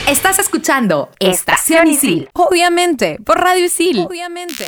Estás 0.07 0.39
escuchando 0.39 1.11
Estación 1.19 1.89
Isil. 1.89 2.31
Obviamente, 2.33 3.19
por 3.25 3.41
Radio 3.41 3.65
Isil. 3.65 4.07
Obviamente. 4.07 4.65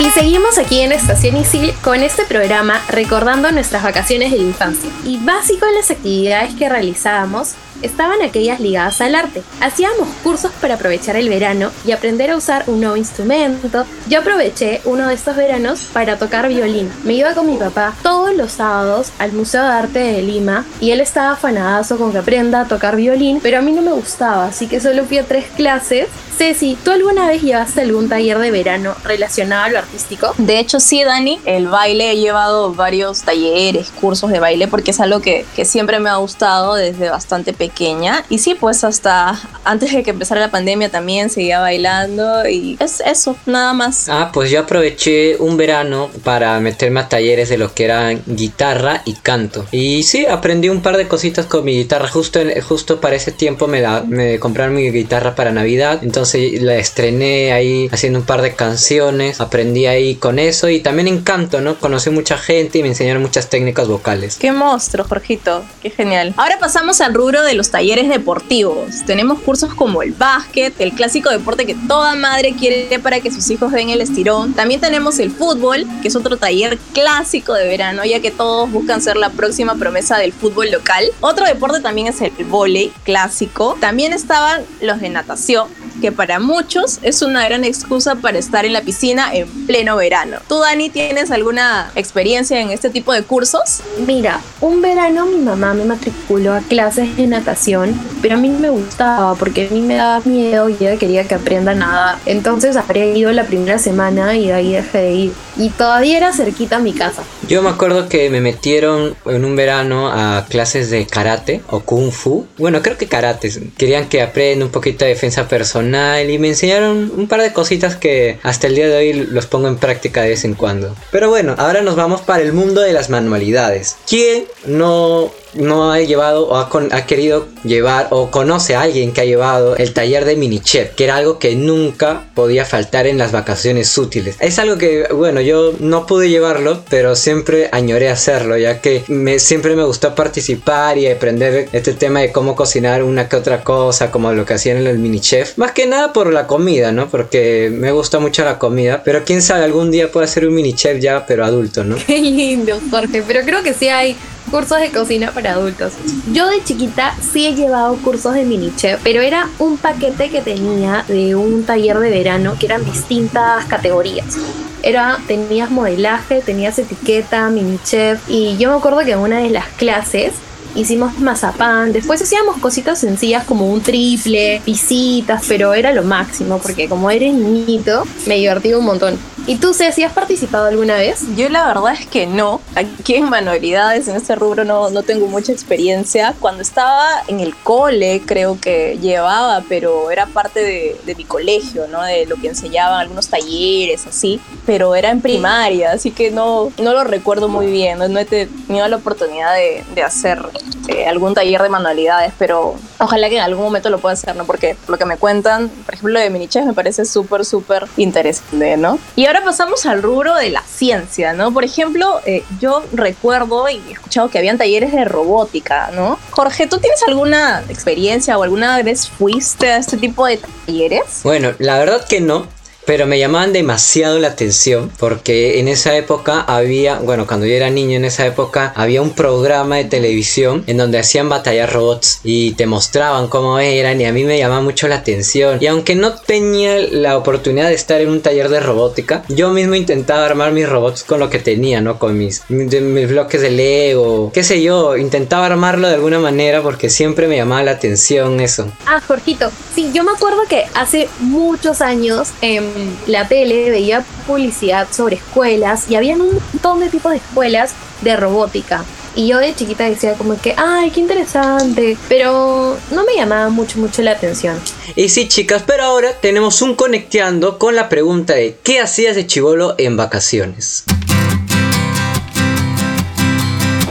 Y 0.00 0.10
seguimos 0.14 0.56
aquí 0.56 0.80
en 0.80 0.92
Estación 0.92 1.36
Isil 1.36 1.74
con 1.84 2.02
este 2.02 2.24
programa 2.24 2.80
recordando 2.88 3.52
nuestras 3.52 3.82
vacaciones 3.82 4.30
de 4.30 4.38
la 4.38 4.44
infancia. 4.44 4.90
Y 5.04 5.18
básico 5.18 5.66
en 5.66 5.74
las 5.74 5.90
actividades 5.90 6.54
que 6.54 6.70
realizábamos 6.70 7.54
estaban 7.82 8.22
aquellas 8.22 8.60
ligadas 8.60 9.00
al 9.00 9.14
arte. 9.14 9.42
Hacíamos 9.60 10.08
cursos 10.22 10.52
para 10.60 10.74
aprovechar 10.74 11.16
el 11.16 11.28
verano 11.28 11.70
y 11.84 11.92
aprender 11.92 12.30
a 12.30 12.36
usar 12.36 12.64
un 12.66 12.80
nuevo 12.80 12.96
instrumento. 12.96 13.84
Yo 14.08 14.20
aproveché 14.20 14.80
uno 14.84 15.08
de 15.08 15.14
estos 15.14 15.36
veranos 15.36 15.80
para 15.92 16.18
tocar 16.18 16.48
violín. 16.48 16.90
Me 17.04 17.14
iba 17.14 17.34
con 17.34 17.46
mi 17.46 17.56
papá 17.56 17.94
todos 18.02 18.34
los 18.34 18.52
sábados 18.52 19.12
al 19.18 19.32
Museo 19.32 19.62
de 19.62 19.68
Arte 19.68 19.98
de 19.98 20.22
Lima 20.22 20.64
y 20.80 20.90
él 20.90 21.00
estaba 21.00 21.32
afanadazo 21.32 21.98
con 21.98 22.12
que 22.12 22.18
aprenda 22.18 22.62
a 22.62 22.68
tocar 22.68 22.96
violín, 22.96 23.40
pero 23.42 23.58
a 23.58 23.62
mí 23.62 23.72
no 23.72 23.82
me 23.82 23.92
gustaba, 23.92 24.46
así 24.46 24.66
que 24.66 24.80
solo 24.80 25.04
fui 25.04 25.18
a 25.18 25.24
tres 25.24 25.46
clases. 25.56 26.08
Ceci, 26.36 26.76
¿tú 26.82 26.90
alguna 26.90 27.28
vez 27.28 27.42
llevaste 27.42 27.82
algún 27.82 28.08
taller 28.08 28.38
de 28.38 28.50
verano 28.50 28.94
relacionado 29.04 29.64
a 29.64 29.68
lo 29.68 29.78
artístico? 29.78 30.34
De 30.38 30.58
hecho, 30.58 30.80
sí, 30.80 31.04
Dani, 31.04 31.38
el 31.44 31.68
baile 31.68 32.12
he 32.12 32.16
llevado 32.16 32.72
varios 32.72 33.22
talleres, 33.22 33.90
cursos 34.00 34.30
de 34.30 34.40
baile, 34.40 34.66
porque 34.66 34.92
es 34.92 35.00
algo 35.00 35.20
que, 35.20 35.44
que 35.54 35.64
siempre 35.64 36.00
me 36.00 36.10
ha 36.10 36.16
gustado 36.16 36.74
desde 36.74 37.10
bastante 37.10 37.52
pequeña. 37.72 38.24
Y 38.28 38.38
sí, 38.38 38.54
pues 38.54 38.84
hasta 38.84 39.38
antes 39.64 39.92
de 39.92 40.02
que 40.02 40.10
empezara 40.10 40.40
la 40.40 40.50
pandemia 40.50 40.90
también 40.90 41.30
seguía 41.30 41.60
bailando 41.60 42.48
y 42.48 42.76
es 42.80 43.00
eso, 43.04 43.36
nada 43.46 43.72
más. 43.72 44.08
Ah, 44.08 44.30
pues 44.32 44.50
yo 44.50 44.60
aproveché 44.60 45.36
un 45.38 45.56
verano 45.56 46.10
para 46.24 46.58
meterme 46.60 47.00
a 47.00 47.08
talleres 47.08 47.48
de 47.48 47.58
lo 47.58 47.72
que 47.74 47.84
era 47.84 48.10
guitarra 48.26 49.02
y 49.04 49.14
canto. 49.14 49.66
Y 49.72 50.02
sí, 50.02 50.26
aprendí 50.26 50.68
un 50.68 50.82
par 50.82 50.96
de 50.96 51.08
cositas 51.08 51.46
con 51.46 51.64
mi 51.64 51.72
guitarra. 51.76 52.08
Justo, 52.08 52.40
en- 52.40 52.60
justo 52.62 53.00
para 53.00 53.16
ese 53.16 53.32
tiempo 53.32 53.66
me 53.66 54.38
compraron 54.38 54.74
mi 54.74 54.90
guitarra 54.90 55.34
para 55.34 55.52
Navidad. 55.52 56.00
Entonces 56.02 56.60
la 56.62 56.76
estrené 56.76 57.52
ahí 57.52 57.88
haciendo 57.92 58.18
un 58.20 58.24
par 58.26 58.42
de 58.42 58.54
canciones. 58.54 59.40
Aprendí 59.40 59.86
ahí 59.86 60.16
con 60.16 60.38
eso. 60.38 60.68
Y 60.68 60.80
también 60.80 61.08
en 61.08 61.22
canto, 61.22 61.60
¿no? 61.60 61.78
Conocí 61.78 62.10
mucha 62.10 62.36
gente 62.36 62.78
y 62.78 62.82
me 62.82 62.88
enseñaron 62.88 63.22
muchas 63.22 63.48
técnicas 63.48 63.88
vocales. 63.88 64.36
Qué 64.36 64.52
monstruo, 64.52 65.06
Jorgito. 65.08 65.64
Qué 65.82 65.90
genial. 65.90 66.34
Ahora 66.36 66.58
pasamos 66.58 67.00
al 67.00 67.14
rubro 67.14 67.42
de 67.42 67.54
los 67.54 67.61
talleres 67.70 68.08
deportivos. 68.08 69.04
Tenemos 69.06 69.40
cursos 69.40 69.74
como 69.74 70.02
el 70.02 70.12
básquet, 70.12 70.74
el 70.80 70.92
clásico 70.92 71.30
deporte 71.30 71.66
que 71.66 71.74
toda 71.74 72.14
madre 72.14 72.54
quiere 72.58 72.98
para 72.98 73.20
que 73.20 73.30
sus 73.30 73.48
hijos 73.50 73.72
den 73.72 73.90
el 73.90 74.00
estirón. 74.00 74.54
También 74.54 74.80
tenemos 74.80 75.18
el 75.18 75.30
fútbol, 75.30 75.86
que 76.02 76.08
es 76.08 76.16
otro 76.16 76.36
taller 76.36 76.78
clásico 76.92 77.54
de 77.54 77.66
verano, 77.66 78.04
ya 78.04 78.20
que 78.20 78.30
todos 78.30 78.70
buscan 78.70 79.00
ser 79.00 79.16
la 79.16 79.30
próxima 79.30 79.74
promesa 79.76 80.18
del 80.18 80.32
fútbol 80.32 80.70
local. 80.70 81.04
Otro 81.20 81.46
deporte 81.46 81.80
también 81.80 82.06
es 82.08 82.20
el 82.20 82.32
vóley 82.46 82.92
clásico. 83.04 83.76
También 83.80 84.12
estaban 84.12 84.62
los 84.80 85.00
de 85.00 85.08
natación, 85.08 85.68
que 86.02 86.12
para 86.12 86.40
muchos 86.40 86.98
es 87.02 87.22
una 87.22 87.44
gran 87.44 87.64
excusa 87.64 88.16
para 88.16 88.36
estar 88.36 88.66
en 88.66 88.72
la 88.72 88.82
piscina 88.82 89.32
en 89.32 89.48
pleno 89.66 89.96
verano. 89.96 90.38
¿Tú, 90.48 90.58
Dani, 90.58 90.90
tienes 90.90 91.30
alguna 91.30 91.92
experiencia 91.94 92.60
en 92.60 92.70
este 92.70 92.90
tipo 92.90 93.12
de 93.12 93.22
cursos? 93.22 93.82
Mira, 94.04 94.40
un 94.60 94.82
verano 94.82 95.26
mi 95.26 95.38
mamá 95.38 95.74
me 95.74 95.84
matriculó 95.84 96.54
a 96.54 96.60
clases 96.60 97.16
de 97.16 97.28
natación, 97.28 97.98
pero 98.20 98.34
a 98.34 98.38
mí 98.38 98.48
no 98.48 98.58
me 98.58 98.70
gustaba 98.70 99.36
porque 99.36 99.68
a 99.68 99.70
mí 99.70 99.80
me 99.80 99.94
daba 99.94 100.20
miedo 100.24 100.68
y 100.68 100.74
ella 100.74 100.96
quería 100.96 101.26
que 101.28 101.36
aprenda 101.36 101.70
a 101.70 101.74
nadar. 101.76 102.18
Entonces 102.26 102.76
habría 102.76 103.06
ido 103.06 103.30
la 103.30 103.44
primera 103.44 103.78
semana 103.78 104.36
y 104.36 104.48
de 104.48 104.52
ahí 104.52 104.72
dejé 104.72 104.98
de 104.98 105.12
ir. 105.12 105.32
Y 105.56 105.70
todavía 105.70 106.16
era 106.16 106.32
cerquita 106.32 106.76
a 106.76 106.78
mi 106.78 106.92
casa. 106.92 107.22
Yo 107.48 107.62
me 107.62 107.70
acuerdo 107.70 108.08
que 108.08 108.30
me 108.30 108.40
metieron 108.40 109.14
en 109.26 109.44
un 109.44 109.56
verano 109.56 110.08
a 110.08 110.46
clases 110.48 110.90
de 110.90 111.06
karate 111.06 111.60
o 111.68 111.80
kung 111.80 112.10
fu. 112.10 112.46
Bueno, 112.58 112.82
creo 112.82 112.96
que 112.96 113.06
karate. 113.06 113.50
Querían 113.76 114.08
que 114.08 114.22
aprenda 114.22 114.64
un 114.64 114.70
poquito 114.70 115.04
de 115.04 115.10
defensa 115.10 115.48
personal 115.48 116.30
y 116.30 116.38
me 116.38 116.48
enseñaron 116.48 117.12
un 117.14 117.28
par 117.28 117.42
de 117.42 117.52
cositas 117.52 117.96
que 117.96 118.38
hasta 118.42 118.66
el 118.66 118.74
día 118.74 118.88
de 118.88 118.96
hoy 118.96 119.12
los 119.12 119.46
pongo 119.46 119.68
en 119.68 119.76
práctica 119.76 120.22
de 120.22 120.30
vez 120.30 120.44
en 120.44 120.54
cuando. 120.54 120.94
Pero 121.10 121.28
bueno, 121.28 121.54
ahora 121.58 121.82
nos 121.82 121.96
vamos 121.96 122.22
para 122.22 122.42
el 122.42 122.52
mundo 122.52 122.80
de 122.80 122.92
las 122.92 123.10
manualidades. 123.10 123.96
¿Quién 124.08 124.44
no 124.64 125.30
no 125.54 125.92
ha 125.92 126.00
llevado 126.00 126.48
o 126.48 126.56
ha, 126.56 126.68
con- 126.68 126.92
ha 126.92 127.06
querido 127.06 127.46
llevar 127.64 128.08
o 128.10 128.30
conoce 128.30 128.74
a 128.74 128.82
alguien 128.82 129.12
que 129.12 129.20
ha 129.20 129.24
llevado 129.24 129.76
el 129.76 129.92
taller 129.92 130.24
de 130.24 130.36
mini 130.36 130.60
chef, 130.60 130.94
que 130.94 131.04
era 131.04 131.16
algo 131.16 131.38
que 131.38 131.54
nunca 131.54 132.24
podía 132.34 132.64
faltar 132.64 133.06
en 133.06 133.18
las 133.18 133.32
vacaciones 133.32 133.96
útiles. 133.98 134.36
Es 134.40 134.58
algo 134.58 134.78
que, 134.78 135.06
bueno, 135.14 135.40
yo 135.40 135.72
no 135.80 136.06
pude 136.06 136.28
llevarlo, 136.30 136.82
pero 136.88 137.14
siempre 137.16 137.68
añoré 137.72 138.08
hacerlo, 138.08 138.56
ya 138.56 138.80
que 138.80 139.02
siempre 139.38 139.76
me 139.76 139.84
gustó 139.84 140.14
participar 140.14 140.98
y 140.98 141.06
aprender 141.08 141.68
este 141.72 141.92
tema 141.92 142.20
de 142.20 142.32
cómo 142.32 142.56
cocinar 142.56 143.02
una 143.02 143.28
que 143.28 143.36
otra 143.36 143.62
cosa, 143.62 144.10
como 144.10 144.32
lo 144.32 144.44
que 144.44 144.54
hacían 144.54 144.78
en 144.78 144.86
el 144.86 144.98
mini 144.98 145.20
chef. 145.20 145.56
Más 145.58 145.72
que 145.72 145.86
nada 145.86 146.12
por 146.12 146.32
la 146.32 146.46
comida, 146.46 146.92
¿no? 146.92 147.08
Porque 147.08 147.70
me 147.72 147.92
gusta 147.92 148.18
mucho 148.18 148.44
la 148.44 148.58
comida, 148.58 149.02
pero 149.04 149.24
quién 149.24 149.42
sabe, 149.42 149.64
algún 149.64 149.90
día 149.90 150.10
puedo 150.10 150.24
hacer 150.24 150.46
un 150.46 150.54
mini 150.54 150.74
chef 150.74 151.00
ya, 151.00 151.26
pero 151.26 151.44
adulto, 151.44 151.84
¿no? 151.84 151.96
Qué 152.06 152.18
lindo, 152.20 152.78
Jorge, 152.90 153.22
pero 153.26 153.40
creo 153.44 153.62
que 153.62 153.74
sí 153.74 153.88
hay 153.88 154.16
cursos 154.52 154.78
de 154.78 154.90
cocina 154.90 155.32
para 155.32 155.54
adultos. 155.54 155.94
Yo 156.30 156.46
de 156.46 156.62
chiquita 156.62 157.16
sí 157.32 157.46
he 157.46 157.54
llevado 157.54 157.96
cursos 157.96 158.34
de 158.34 158.44
mini 158.44 158.70
chef, 158.76 159.00
pero 159.02 159.22
era 159.22 159.48
un 159.58 159.78
paquete 159.78 160.28
que 160.28 160.42
tenía 160.42 161.04
de 161.08 161.34
un 161.34 161.64
taller 161.64 161.98
de 161.98 162.10
verano 162.10 162.56
que 162.60 162.66
eran 162.66 162.84
distintas 162.84 163.64
categorías. 163.64 164.36
Era, 164.82 165.18
tenías 165.26 165.70
modelaje, 165.70 166.42
tenías 166.42 166.78
etiqueta, 166.78 167.48
mini 167.48 167.78
chef, 167.82 168.20
y 168.28 168.58
yo 168.58 168.70
me 168.70 168.76
acuerdo 168.76 169.00
que 169.00 169.12
en 169.12 169.20
una 169.20 169.38
de 169.38 169.48
las 169.48 169.66
clases 169.68 170.34
hicimos 170.74 171.18
mazapán, 171.18 171.92
después 171.92 172.22
hacíamos 172.22 172.58
cositas 172.58 172.98
sencillas 172.98 173.44
como 173.44 173.66
un 173.70 173.80
triple, 173.80 174.60
visitas, 174.64 175.44
pero 175.48 175.74
era 175.74 175.92
lo 175.92 176.02
máximo, 176.02 176.58
porque 176.58 176.88
como 176.88 177.10
eres 177.10 177.34
niñito, 177.34 178.04
me 178.26 178.36
divertí 178.36 178.72
un 178.74 178.84
montón. 178.84 179.18
¿Y 179.44 179.56
tú, 179.56 179.74
Ceci, 179.74 180.04
has 180.04 180.12
participado 180.12 180.66
alguna 180.66 180.94
vez? 180.94 181.22
Yo 181.36 181.48
la 181.48 181.66
verdad 181.66 181.94
es 181.98 182.06
que 182.06 182.28
no. 182.28 182.60
Aquí 182.76 183.16
en 183.16 183.28
manualidades, 183.28 184.06
en 184.06 184.14
este 184.14 184.36
rubro, 184.36 184.64
no, 184.64 184.90
no 184.90 185.02
tengo 185.02 185.26
mucha 185.26 185.50
experiencia. 185.50 186.32
Cuando 186.38 186.62
estaba 186.62 187.08
en 187.26 187.40
el 187.40 187.56
cole, 187.56 188.22
creo 188.24 188.56
que 188.60 188.98
llevaba, 189.02 189.64
pero 189.68 190.12
era 190.12 190.26
parte 190.26 190.60
de, 190.60 190.96
de 191.04 191.14
mi 191.16 191.24
colegio, 191.24 191.88
¿no? 191.88 192.04
De 192.04 192.24
lo 192.26 192.36
que 192.36 192.48
enseñaban, 192.48 193.00
algunos 193.00 193.28
talleres, 193.28 194.06
así. 194.06 194.40
Pero 194.64 194.94
era 194.94 195.10
en 195.10 195.20
primaria, 195.20 195.90
así 195.90 196.12
que 196.12 196.30
no, 196.30 196.70
no 196.78 196.92
lo 196.92 197.02
recuerdo 197.02 197.48
muy 197.48 197.66
bien. 197.66 197.98
No, 197.98 198.06
no 198.06 198.20
he 198.20 198.24
tenido 198.24 198.86
la 198.86 198.96
oportunidad 198.96 199.54
de, 199.56 199.82
de 199.92 200.02
hacer 200.04 200.40
eh, 200.88 201.06
algún 201.06 201.34
taller 201.34 201.62
de 201.62 201.68
manualidades, 201.68 202.32
pero 202.38 202.74
ojalá 202.98 203.28
que 203.28 203.36
en 203.36 203.42
algún 203.42 203.64
momento 203.64 203.90
lo 203.90 203.98
pueda 203.98 204.14
hacer, 204.14 204.34
¿no? 204.36 204.44
Porque 204.44 204.74
por 204.74 204.90
lo 204.90 204.98
que 204.98 205.04
me 205.04 205.16
cuentan, 205.16 205.68
por 205.68 205.94
ejemplo, 205.94 206.14
lo 206.14 206.20
de 206.20 206.30
minichef 206.30 206.64
me 206.64 206.72
parece 206.72 207.04
súper, 207.04 207.44
súper 207.44 207.86
interesante, 207.96 208.76
¿no? 208.76 208.98
Y 209.16 209.26
ahora 209.26 209.42
pasamos 209.44 209.86
al 209.86 210.02
rubro 210.02 210.34
de 210.34 210.50
la 210.50 210.62
ciencia, 210.62 211.32
¿no? 211.32 211.52
Por 211.52 211.64
ejemplo, 211.64 212.20
eh, 212.26 212.42
yo 212.60 212.82
recuerdo 212.92 213.68
y 213.68 213.82
he 213.88 213.92
escuchado 213.92 214.28
que 214.28 214.38
habían 214.38 214.58
talleres 214.58 214.92
de 214.92 215.04
robótica, 215.04 215.90
¿no? 215.94 216.18
Jorge, 216.30 216.66
¿tú 216.66 216.78
tienes 216.78 217.02
alguna 217.06 217.62
experiencia 217.68 218.36
o 218.38 218.42
alguna 218.42 218.82
vez 218.82 219.08
fuiste 219.08 219.70
a 219.70 219.76
este 219.76 219.96
tipo 219.96 220.26
de 220.26 220.38
talleres? 220.38 221.20
Bueno, 221.22 221.52
la 221.58 221.78
verdad 221.78 222.06
que 222.06 222.20
no. 222.20 222.46
Pero 222.84 223.06
me 223.06 223.18
llamaban 223.18 223.52
demasiado 223.52 224.18
la 224.18 224.28
atención 224.28 224.90
porque 224.98 225.60
en 225.60 225.68
esa 225.68 225.96
época 225.96 226.40
había, 226.40 226.96
bueno, 226.98 227.26
cuando 227.26 227.46
yo 227.46 227.54
era 227.54 227.70
niño 227.70 227.96
en 227.96 228.04
esa 228.04 228.26
época 228.26 228.72
había 228.74 229.02
un 229.02 229.10
programa 229.10 229.76
de 229.76 229.84
televisión 229.84 230.64
en 230.66 230.78
donde 230.78 230.98
hacían 230.98 231.28
batallar 231.28 231.72
robots 231.72 232.20
y 232.24 232.52
te 232.52 232.66
mostraban 232.66 233.28
cómo 233.28 233.58
eran 233.60 234.00
y 234.00 234.04
a 234.04 234.12
mí 234.12 234.24
me 234.24 234.36
llamaba 234.38 234.62
mucho 234.62 234.88
la 234.88 234.96
atención. 234.96 235.58
Y 235.60 235.66
aunque 235.68 235.94
no 235.94 236.14
tenía 236.14 236.76
la 236.90 237.16
oportunidad 237.16 237.68
de 237.68 237.74
estar 237.74 238.00
en 238.00 238.08
un 238.10 238.20
taller 238.20 238.48
de 238.48 238.58
robótica, 238.60 239.22
yo 239.28 239.50
mismo 239.50 239.74
intentaba 239.76 240.24
armar 240.26 240.50
mis 240.52 240.68
robots 240.68 241.04
con 241.04 241.20
lo 241.20 241.30
que 241.30 241.38
tenía, 241.38 241.80
¿no? 241.80 241.98
Con 242.00 242.18
mis, 242.18 242.42
de- 242.48 242.80
mis 242.80 243.08
bloques 243.08 243.40
de 243.40 243.50
Lego, 243.50 244.30
qué 244.34 244.42
sé 244.42 244.60
yo, 244.60 244.96
intentaba 244.96 245.46
armarlo 245.46 245.86
de 245.88 245.94
alguna 245.94 246.18
manera 246.18 246.62
porque 246.62 246.90
siempre 246.90 247.28
me 247.28 247.36
llamaba 247.36 247.62
la 247.62 247.70
atención 247.72 248.40
eso. 248.40 248.66
Ah, 248.86 249.00
Jorgito. 249.06 249.50
Sí, 249.74 249.90
yo 249.94 250.02
me 250.02 250.10
acuerdo 250.12 250.40
que 250.48 250.64
hace 250.74 251.08
muchos 251.20 251.80
años 251.80 252.28
en 252.40 252.71
la 253.06 253.28
tele 253.28 253.70
veía 253.70 254.04
publicidad 254.26 254.88
sobre 254.90 255.16
escuelas 255.16 255.90
y 255.90 255.96
habían 255.96 256.20
un 256.20 256.34
montón 256.34 256.80
de 256.80 256.88
tipos 256.88 257.12
de 257.12 257.18
escuelas 257.18 257.74
de 258.02 258.16
robótica. 258.16 258.84
Y 259.14 259.28
yo 259.28 259.38
de 259.38 259.54
chiquita 259.54 259.84
decía 259.84 260.14
como 260.14 260.40
que, 260.40 260.54
ay, 260.56 260.90
qué 260.90 261.00
interesante, 261.00 261.98
pero 262.08 262.78
no 262.90 263.04
me 263.04 263.14
llamaba 263.14 263.50
mucho, 263.50 263.78
mucho 263.78 264.00
la 264.00 264.12
atención. 264.12 264.58
Y 264.96 265.10
sí, 265.10 265.28
chicas, 265.28 265.64
pero 265.66 265.84
ahora 265.84 266.14
tenemos 266.20 266.62
un 266.62 266.74
conecteando 266.74 267.58
con 267.58 267.74
la 267.74 267.90
pregunta 267.90 268.32
de 268.34 268.56
¿qué 268.62 268.80
hacías 268.80 269.14
de 269.14 269.26
chivolo 269.26 269.74
en 269.76 269.98
vacaciones? 269.98 270.84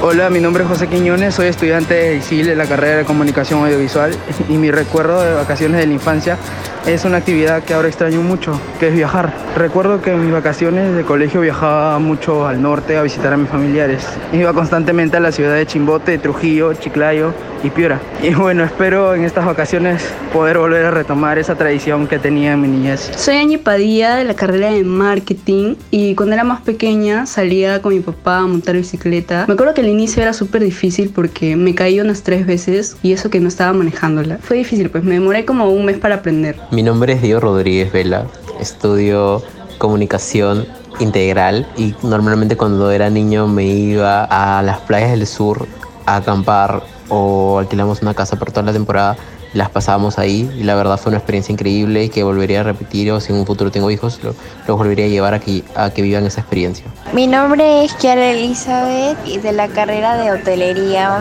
Hola, 0.04 0.32
mi 0.32 0.40
nombre 0.40 0.64
es 0.64 0.70
José 0.70 0.88
Quiñones, 0.88 1.36
soy 1.36 1.46
estudiante 1.46 1.94
de 1.94 2.16
ISIL 2.16 2.48
de 2.48 2.56
la 2.56 2.66
carrera 2.66 2.98
de 2.98 3.06
Comunicación 3.06 3.64
Audiovisual 3.64 4.16
y 4.50 4.54
mi 4.54 4.72
recuerdo 4.72 5.22
de 5.22 5.36
vacaciones 5.36 5.80
de 5.80 5.86
la 5.86 5.94
infancia 5.94 6.40
es 6.86 7.06
una 7.06 7.18
actividad 7.18 7.64
que 7.64 7.74
ahora 7.74 7.88
extraño 7.88 8.22
mucho, 8.22 8.60
que 8.80 8.88
es 8.88 8.94
viajar. 8.94 9.34
Recuerdo 9.56 10.02
que 10.02 10.12
en 10.12 10.24
mis 10.24 10.32
vacaciones 10.32 10.96
de 10.96 11.04
colegio 11.04 11.42
viajaba 11.42 12.00
mucho 12.00 12.48
al 12.48 12.62
norte 12.62 12.98
a 12.98 13.04
visitar 13.04 13.34
a 13.34 13.38
mis 13.38 13.50
familiares. 13.50 14.08
Iba 14.34 14.54
constantemente 14.54 15.18
a 15.18 15.20
la 15.20 15.32
ciudad 15.32 15.56
de 15.56 15.66
Chimbote, 15.66 16.18
Trujillo, 16.18 16.74
Chiclayo 16.74 17.34
y 17.64 17.70
Piura. 17.70 18.00
Y 18.24 18.34
bueno, 18.34 18.64
espero 18.64 19.14
en 19.14 19.24
estas 19.24 19.46
vacaciones 19.46 20.04
poder 20.34 20.58
volver 20.58 20.86
a 20.86 20.92
retomar 20.92 21.38
esa 21.38 21.56
tradición 21.56 22.08
que 22.08 22.18
tenía 22.18 22.54
en 22.54 22.62
mi 22.62 22.68
niñez. 22.68 23.12
Soy 23.16 23.36
Añi 23.36 23.58
Padilla 23.58 24.16
de 24.16 24.24
la 24.24 24.34
carrera 24.34 24.72
de 24.72 24.84
marketing 24.84 25.76
y 25.92 26.16
cuando 26.16 26.34
era 26.34 26.44
más 26.44 26.62
pequeña 26.62 27.26
salía 27.26 27.82
con 27.82 27.94
mi 27.94 28.00
papá 28.00 28.40
a 28.40 28.48
montar 28.48 28.76
bicicleta. 28.76 29.46
Me 29.48 29.54
acuerdo 29.54 29.74
que 29.74 29.82
al 29.82 29.90
inicio 29.90 30.22
era 30.24 30.34
súper 30.34 30.64
difícil 30.64 31.12
porque 31.14 31.56
me 31.56 31.76
caí 31.76 32.00
unas 32.00 32.24
tres 32.24 32.46
veces 32.48 32.98
y 33.04 33.14
eso 33.14 33.30
que 33.30 33.40
no 33.40 33.48
estaba 33.48 33.74
manejándola. 33.74 34.38
Fue 34.42 34.58
difícil, 34.58 34.90
pues 34.90 35.04
me 35.04 35.16
demoré 35.16 35.46
como 35.46 35.70
un 35.70 35.86
mes 35.86 35.98
para 35.98 36.16
aprender. 36.16 36.58
Mi 36.72 36.84
nombre 36.84 37.12
es 37.12 37.22
Diego 37.22 37.42
Rodríguez 37.42 37.92
Vela, 37.92 38.28
estudio 38.58 39.44
comunicación 39.78 40.66
integral 41.02 41.68
y 41.76 41.94
normalmente 42.02 42.56
cuando 42.56 42.92
era 42.92 43.10
niño 43.10 43.46
me 43.46 43.66
iba 43.66 44.24
a 44.24 44.62
las 44.62 44.80
playas 44.80 45.12
del 45.12 45.28
sur 45.28 45.68
a 46.06 46.16
acampar 46.16 46.82
o 47.10 47.60
alquilamos 47.60 48.02
una 48.02 48.14
casa 48.14 48.40
por 48.40 48.52
toda 48.52 48.68
la 48.68 48.72
temporada 48.72 49.18
las 49.54 49.70
pasábamos 49.70 50.18
ahí 50.18 50.50
y 50.58 50.64
la 50.64 50.76
verdad 50.76 50.98
fue 50.98 51.10
una 51.10 51.18
experiencia 51.18 51.52
increíble 51.52 52.06
y 52.06 52.10
que 52.10 52.24
volvería 52.24 52.62
a 52.62 52.64
repetir 52.64 53.12
o 53.12 53.20
si 53.20 53.34
en 53.34 53.40
un 53.40 53.46
futuro 53.46 53.72
tengo 53.72 53.92
hijos 53.92 54.20
los 54.24 54.36
lo 54.68 54.78
volvería 54.78 55.06
a 55.06 55.10
llevar 55.10 55.34
a 55.34 55.40
que, 55.40 55.64
a 55.76 55.90
que 55.90 56.02
vivan 56.02 56.26
esa 56.26 56.42
experiencia. 56.42 56.86
Mi 57.14 57.28
nombre 57.28 57.84
es 57.84 57.94
Kiara 57.96 58.32
Elizabeth 58.32 59.18
y 59.26 59.38
de 59.40 59.52
la 59.52 59.68
carrera 59.68 60.16
de 60.18 60.32
hotelería 60.32 61.20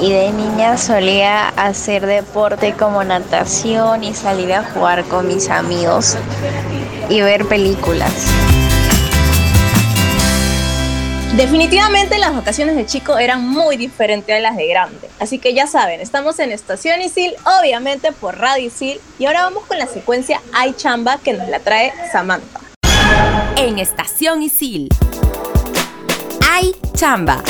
y 0.00 0.10
de 0.10 0.32
niña 0.32 0.76
solía 0.78 1.48
hacer 1.50 2.06
deporte 2.06 2.74
como 2.78 3.04
natación 3.04 4.04
y 4.04 4.14
salir 4.14 4.52
a 4.52 4.64
jugar 4.64 5.04
con 5.04 5.28
mis 5.28 5.48
amigos 5.48 6.16
y 7.08 7.20
ver 7.20 7.46
películas. 7.46 8.12
Definitivamente 11.38 12.18
las 12.18 12.34
vacaciones 12.34 12.74
de 12.74 12.84
chico 12.84 13.16
eran 13.16 13.48
muy 13.48 13.76
diferentes 13.76 14.36
a 14.36 14.40
las 14.40 14.56
de 14.56 14.66
grande. 14.66 15.08
Así 15.20 15.38
que 15.38 15.54
ya 15.54 15.68
saben, 15.68 16.00
estamos 16.00 16.40
en 16.40 16.50
Estación 16.50 17.00
Isil, 17.00 17.32
obviamente 17.60 18.10
por 18.10 18.38
Radio 18.38 18.66
Isil. 18.66 19.00
Y 19.20 19.26
ahora 19.26 19.44
vamos 19.44 19.64
con 19.66 19.78
la 19.78 19.86
secuencia 19.86 20.42
Ay 20.52 20.74
Chamba 20.76 21.18
que 21.18 21.34
nos 21.34 21.48
la 21.48 21.60
trae 21.60 21.92
Samantha. 22.10 22.58
En 23.54 23.78
Estación 23.78 24.42
Isil. 24.42 24.88
Ay 26.50 26.74
Chamba. 26.94 27.40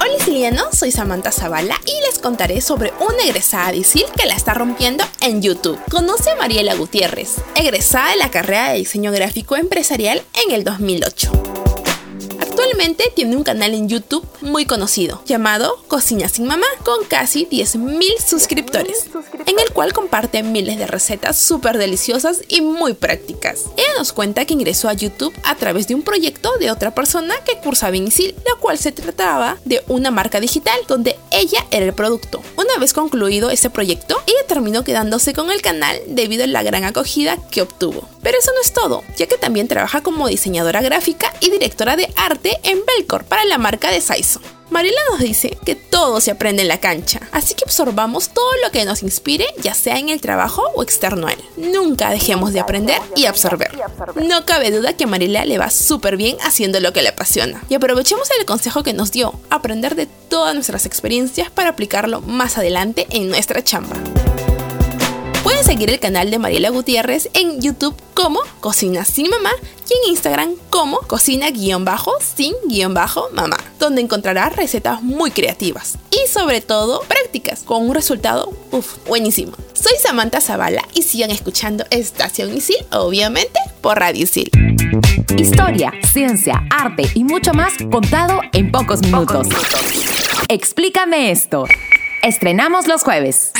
Hola 0.00 0.14
Isilianos, 0.16 0.78
soy 0.78 0.92
Samantha 0.92 1.32
Zavala 1.32 1.74
y 1.86 2.06
les 2.06 2.20
contaré 2.20 2.60
sobre 2.60 2.92
una 3.00 3.24
egresada 3.24 3.72
de 3.72 3.78
ISIL 3.78 4.06
que 4.16 4.26
la 4.26 4.36
está 4.36 4.54
rompiendo 4.54 5.02
en 5.22 5.42
YouTube. 5.42 5.80
Conoce 5.90 6.30
a 6.30 6.36
Mariela 6.36 6.76
Gutiérrez, 6.76 7.38
egresada 7.56 8.10
de 8.10 8.16
la 8.18 8.30
carrera 8.30 8.70
de 8.70 8.78
diseño 8.78 9.10
gráfico 9.10 9.56
empresarial 9.56 10.22
en 10.46 10.54
el 10.54 10.62
2008. 10.62 11.65
Actualmente 12.58 13.12
tiene 13.14 13.36
un 13.36 13.44
canal 13.44 13.74
en 13.74 13.86
YouTube 13.86 14.26
muy 14.40 14.64
conocido 14.64 15.22
llamado 15.26 15.76
Cocina 15.88 16.26
sin 16.30 16.46
Mamá 16.46 16.64
con 16.84 17.04
casi 17.04 17.44
10.000 17.44 18.18
suscriptores, 18.26 19.10
en 19.44 19.58
el 19.58 19.70
cual 19.74 19.92
comparte 19.92 20.42
miles 20.42 20.78
de 20.78 20.86
recetas 20.86 21.38
súper 21.38 21.76
deliciosas 21.76 22.40
y 22.48 22.62
muy 22.62 22.94
prácticas. 22.94 23.64
Ella 23.76 23.90
nos 23.98 24.14
cuenta 24.14 24.46
que 24.46 24.54
ingresó 24.54 24.88
a 24.88 24.94
YouTube 24.94 25.34
a 25.44 25.54
través 25.56 25.86
de 25.86 25.96
un 25.96 26.02
proyecto 26.02 26.56
de 26.56 26.70
otra 26.70 26.94
persona 26.94 27.34
que 27.44 27.58
cursaba 27.58 27.94
en 27.94 28.06
la 28.06 28.58
cual 28.58 28.78
se 28.78 28.90
trataba 28.90 29.58
de 29.66 29.82
una 29.88 30.10
marca 30.10 30.40
digital 30.40 30.78
donde 30.88 31.18
ella 31.32 31.66
era 31.70 31.84
el 31.84 31.92
producto. 31.92 32.40
Una 32.56 32.78
vez 32.78 32.94
concluido 32.94 33.50
ese 33.50 33.68
proyecto, 33.68 34.16
ella 34.26 34.46
terminó 34.48 34.82
quedándose 34.82 35.34
con 35.34 35.50
el 35.50 35.60
canal 35.60 36.00
debido 36.06 36.44
a 36.44 36.46
la 36.46 36.62
gran 36.62 36.84
acogida 36.84 37.36
que 37.50 37.60
obtuvo. 37.60 38.08
Pero 38.26 38.38
eso 38.40 38.50
no 38.52 38.60
es 38.60 38.72
todo, 38.72 39.04
ya 39.16 39.28
que 39.28 39.38
también 39.38 39.68
trabaja 39.68 40.02
como 40.02 40.26
diseñadora 40.26 40.82
gráfica 40.82 41.32
y 41.38 41.48
directora 41.48 41.94
de 41.94 42.12
arte 42.16 42.58
en 42.64 42.80
Belcor 42.84 43.22
para 43.22 43.44
la 43.44 43.56
marca 43.56 43.92
de 43.92 44.00
Saizo. 44.00 44.40
Mariela 44.68 44.98
nos 45.08 45.20
dice 45.20 45.56
que 45.64 45.76
todo 45.76 46.20
se 46.20 46.32
aprende 46.32 46.62
en 46.62 46.66
la 46.66 46.80
cancha, 46.80 47.20
así 47.30 47.54
que 47.54 47.62
absorbamos 47.64 48.30
todo 48.30 48.50
lo 48.64 48.72
que 48.72 48.84
nos 48.84 49.04
inspire, 49.04 49.46
ya 49.62 49.74
sea 49.74 50.00
en 50.00 50.08
el 50.08 50.20
trabajo 50.20 50.64
o 50.74 50.82
externo 50.82 51.28
a 51.28 51.34
él. 51.34 51.44
Nunca 51.56 52.10
dejemos 52.10 52.52
de 52.52 52.58
aprender 52.58 53.00
y 53.14 53.26
absorber. 53.26 53.70
No 54.16 54.44
cabe 54.44 54.72
duda 54.72 54.96
que 54.96 55.04
a 55.04 55.06
Mariela 55.06 55.44
le 55.44 55.58
va 55.58 55.70
súper 55.70 56.16
bien 56.16 56.36
haciendo 56.42 56.80
lo 56.80 56.92
que 56.92 57.02
le 57.02 57.10
apasiona. 57.10 57.62
Y 57.68 57.76
aprovechemos 57.76 58.28
el 58.40 58.44
consejo 58.44 58.82
que 58.82 58.92
nos 58.92 59.12
dio, 59.12 59.38
aprender 59.50 59.94
de 59.94 60.06
todas 60.06 60.52
nuestras 60.52 60.84
experiencias 60.84 61.48
para 61.48 61.70
aplicarlo 61.70 62.22
más 62.22 62.58
adelante 62.58 63.06
en 63.10 63.28
nuestra 63.28 63.62
chamba. 63.62 63.94
Pueden 65.46 65.62
seguir 65.62 65.90
el 65.90 66.00
canal 66.00 66.32
de 66.32 66.40
Mariela 66.40 66.70
Gutiérrez 66.70 67.30
en 67.32 67.60
YouTube 67.60 67.94
como 68.14 68.40
Cocina 68.58 69.04
Sin 69.04 69.30
Mamá 69.30 69.52
y 69.88 69.92
en 69.92 70.10
Instagram 70.10 70.56
como 70.70 70.98
Cocina-Sin-Mamá, 70.98 73.56
donde 73.78 74.02
encontrarás 74.02 74.56
recetas 74.56 75.02
muy 75.02 75.30
creativas 75.30 75.98
y 76.10 76.28
sobre 76.28 76.62
todo 76.62 77.00
prácticas 77.02 77.62
con 77.62 77.88
un 77.88 77.94
resultado 77.94 78.52
uf, 78.72 78.96
buenísimo. 79.06 79.52
Soy 79.72 79.92
Samantha 80.02 80.40
Zavala 80.40 80.82
y 80.94 81.02
sigan 81.02 81.30
escuchando 81.30 81.84
Estación 81.90 82.56
Isil, 82.56 82.84
obviamente 82.90 83.60
por 83.82 84.00
Radio 84.00 84.24
Isil. 84.24 84.50
Historia, 85.38 85.92
ciencia, 86.12 86.66
arte 86.70 87.08
y 87.14 87.22
mucho 87.22 87.54
más 87.54 87.74
contado 87.88 88.40
en 88.52 88.72
pocos 88.72 89.00
minutos. 89.02 89.46
Explícame 90.48 91.30
esto. 91.30 91.66
Estrenamos 92.24 92.88
los 92.88 93.04
jueves. 93.04 93.52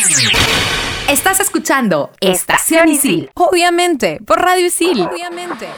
Estás 1.09 1.39
escuchando 1.39 2.11
Estación 2.21 2.89
Isil. 2.89 3.31
Obviamente, 3.35 4.19
por 4.27 4.41
Radio 4.41 4.67
Isil. 4.67 5.03
Obviamente. 5.03 5.69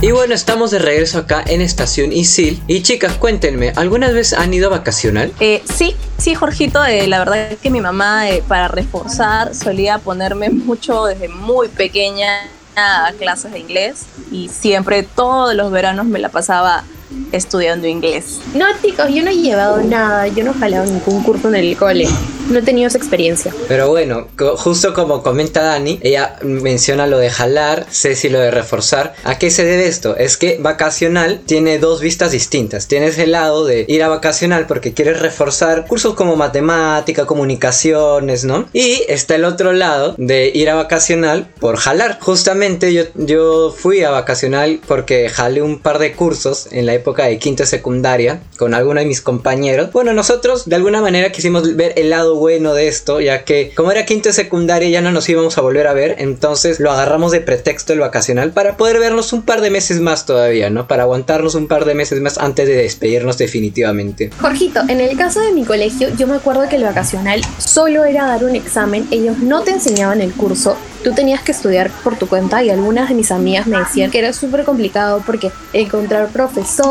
Y 0.00 0.10
bueno, 0.12 0.32
estamos 0.32 0.70
de 0.70 0.78
regreso 0.78 1.18
acá 1.18 1.44
en 1.46 1.60
Estación 1.60 2.14
Isil. 2.14 2.62
Y 2.66 2.82
chicas, 2.82 3.12
cuéntenme, 3.18 3.74
¿alguna 3.76 4.08
vez 4.10 4.32
han 4.32 4.54
ido 4.54 4.68
a 4.68 4.78
vacacional? 4.78 5.34
Eh, 5.38 5.62
sí, 5.70 5.94
sí, 6.16 6.34
Jorgito, 6.34 6.82
eh, 6.82 7.06
la 7.08 7.18
verdad 7.18 7.52
es 7.52 7.58
que 7.58 7.68
mi 7.68 7.82
mamá, 7.82 8.30
eh, 8.30 8.42
para 8.48 8.68
reforzar, 8.68 9.54
solía 9.54 9.98
ponerme 9.98 10.48
mucho 10.48 11.04
desde 11.04 11.28
muy 11.28 11.68
pequeña 11.68 12.48
a 12.74 13.12
clases 13.18 13.52
de 13.52 13.58
inglés 13.58 14.06
y 14.30 14.48
siempre 14.48 15.02
todos 15.02 15.54
los 15.54 15.70
veranos 15.70 16.06
me 16.06 16.20
la 16.20 16.30
pasaba 16.30 16.84
estudiando 17.32 17.86
inglés. 17.86 18.40
No, 18.54 18.66
chicos, 18.82 19.06
yo 19.12 19.22
no 19.22 19.30
he 19.30 19.36
llevado 19.36 19.82
nada, 19.82 20.26
yo 20.28 20.44
no 20.44 20.50
he 20.52 20.54
jalado 20.54 20.84
ningún 20.84 21.22
curso 21.22 21.48
en 21.48 21.56
el 21.56 21.76
cole. 21.76 22.06
No 22.50 22.60
he 22.60 22.62
tenido 22.62 22.88
esa 22.88 22.96
experiencia. 22.96 23.52
Pero 23.68 23.88
bueno, 23.90 24.28
co- 24.36 24.56
justo 24.56 24.94
como 24.94 25.22
comenta 25.22 25.62
Dani, 25.62 25.98
ella 26.02 26.36
menciona 26.42 27.06
lo 27.06 27.18
de 27.18 27.28
jalar, 27.28 27.86
Ceci 27.90 28.30
lo 28.30 28.38
de 28.40 28.50
reforzar. 28.50 29.14
¿A 29.24 29.38
qué 29.38 29.50
se 29.50 29.64
debe 29.64 29.86
esto? 29.86 30.16
Es 30.16 30.38
que 30.38 30.56
vacacional 30.58 31.40
tiene 31.44 31.78
dos 31.78 32.00
vistas 32.00 32.32
distintas. 32.32 32.88
Tienes 32.88 33.18
el 33.18 33.32
lado 33.32 33.66
de 33.66 33.84
ir 33.86 34.02
a 34.02 34.08
vacacional 34.08 34.66
porque 34.66 34.94
quieres 34.94 35.20
reforzar 35.20 35.86
cursos 35.86 36.14
como 36.14 36.36
matemática, 36.36 37.26
comunicaciones, 37.26 38.44
¿no? 38.44 38.68
Y 38.72 39.02
está 39.08 39.34
el 39.34 39.44
otro 39.44 39.72
lado 39.72 40.14
de 40.16 40.50
ir 40.54 40.70
a 40.70 40.74
vacacional 40.74 41.48
por 41.60 41.76
jalar. 41.76 42.18
Justamente 42.20 42.94
yo, 42.94 43.02
yo 43.14 43.74
fui 43.76 44.02
a 44.04 44.10
vacacional 44.10 44.80
porque 44.88 45.28
jalé 45.28 45.60
un 45.60 45.78
par 45.80 45.98
de 45.98 46.12
cursos 46.14 46.68
en 46.72 46.86
la 46.86 46.94
época 46.98 47.24
de 47.24 47.38
quinto 47.38 47.64
secundaria 47.66 48.40
con 48.58 48.74
algunos 48.74 49.02
de 49.02 49.08
mis 49.08 49.20
compañeros. 49.20 49.90
Bueno, 49.92 50.12
nosotros 50.12 50.68
de 50.68 50.76
alguna 50.76 51.00
manera 51.00 51.32
quisimos 51.32 51.76
ver 51.76 51.94
el 51.96 52.10
lado 52.10 52.36
bueno 52.36 52.74
de 52.74 52.88
esto, 52.88 53.20
ya 53.20 53.44
que 53.44 53.72
como 53.74 53.90
era 53.90 54.04
quinto 54.04 54.32
secundaria 54.32 54.88
ya 54.88 55.00
no 55.00 55.10
nos 55.10 55.28
íbamos 55.28 55.58
a 55.58 55.60
volver 55.60 55.86
a 55.86 55.94
ver, 55.94 56.16
entonces 56.18 56.80
lo 56.80 56.90
agarramos 56.90 57.32
de 57.32 57.40
pretexto 57.40 57.92
el 57.92 58.00
vacacional 58.00 58.52
para 58.52 58.76
poder 58.76 58.98
vernos 58.98 59.32
un 59.32 59.42
par 59.42 59.60
de 59.60 59.70
meses 59.70 60.00
más 60.00 60.26
todavía, 60.26 60.70
¿no? 60.70 60.86
Para 60.86 61.04
aguantarnos 61.04 61.54
un 61.54 61.68
par 61.68 61.84
de 61.84 61.94
meses 61.94 62.20
más 62.20 62.38
antes 62.38 62.66
de 62.66 62.74
despedirnos 62.74 63.38
definitivamente. 63.38 64.30
Jorgito, 64.40 64.80
en 64.88 65.00
el 65.00 65.16
caso 65.16 65.40
de 65.40 65.52
mi 65.52 65.64
colegio, 65.64 66.08
yo 66.16 66.26
me 66.26 66.36
acuerdo 66.36 66.68
que 66.68 66.76
el 66.76 66.84
vacacional 66.84 67.40
solo 67.58 68.04
era 68.04 68.26
dar 68.26 68.44
un 68.44 68.56
examen, 68.56 69.06
ellos 69.10 69.38
no 69.38 69.62
te 69.62 69.70
enseñaban 69.70 70.20
el 70.20 70.32
curso, 70.32 70.76
tú 71.02 71.12
tenías 71.12 71.42
que 71.42 71.52
estudiar 71.52 71.90
por 72.02 72.16
tu 72.16 72.28
cuenta 72.28 72.62
y 72.62 72.70
algunas 72.70 73.08
de 73.08 73.14
mis 73.14 73.30
amigas 73.30 73.66
me 73.66 73.78
decían 73.78 74.10
que 74.10 74.18
era 74.18 74.32
súper 74.32 74.64
complicado 74.64 75.22
porque 75.24 75.50
encontrar 75.72 76.28
profesor, 76.28 76.87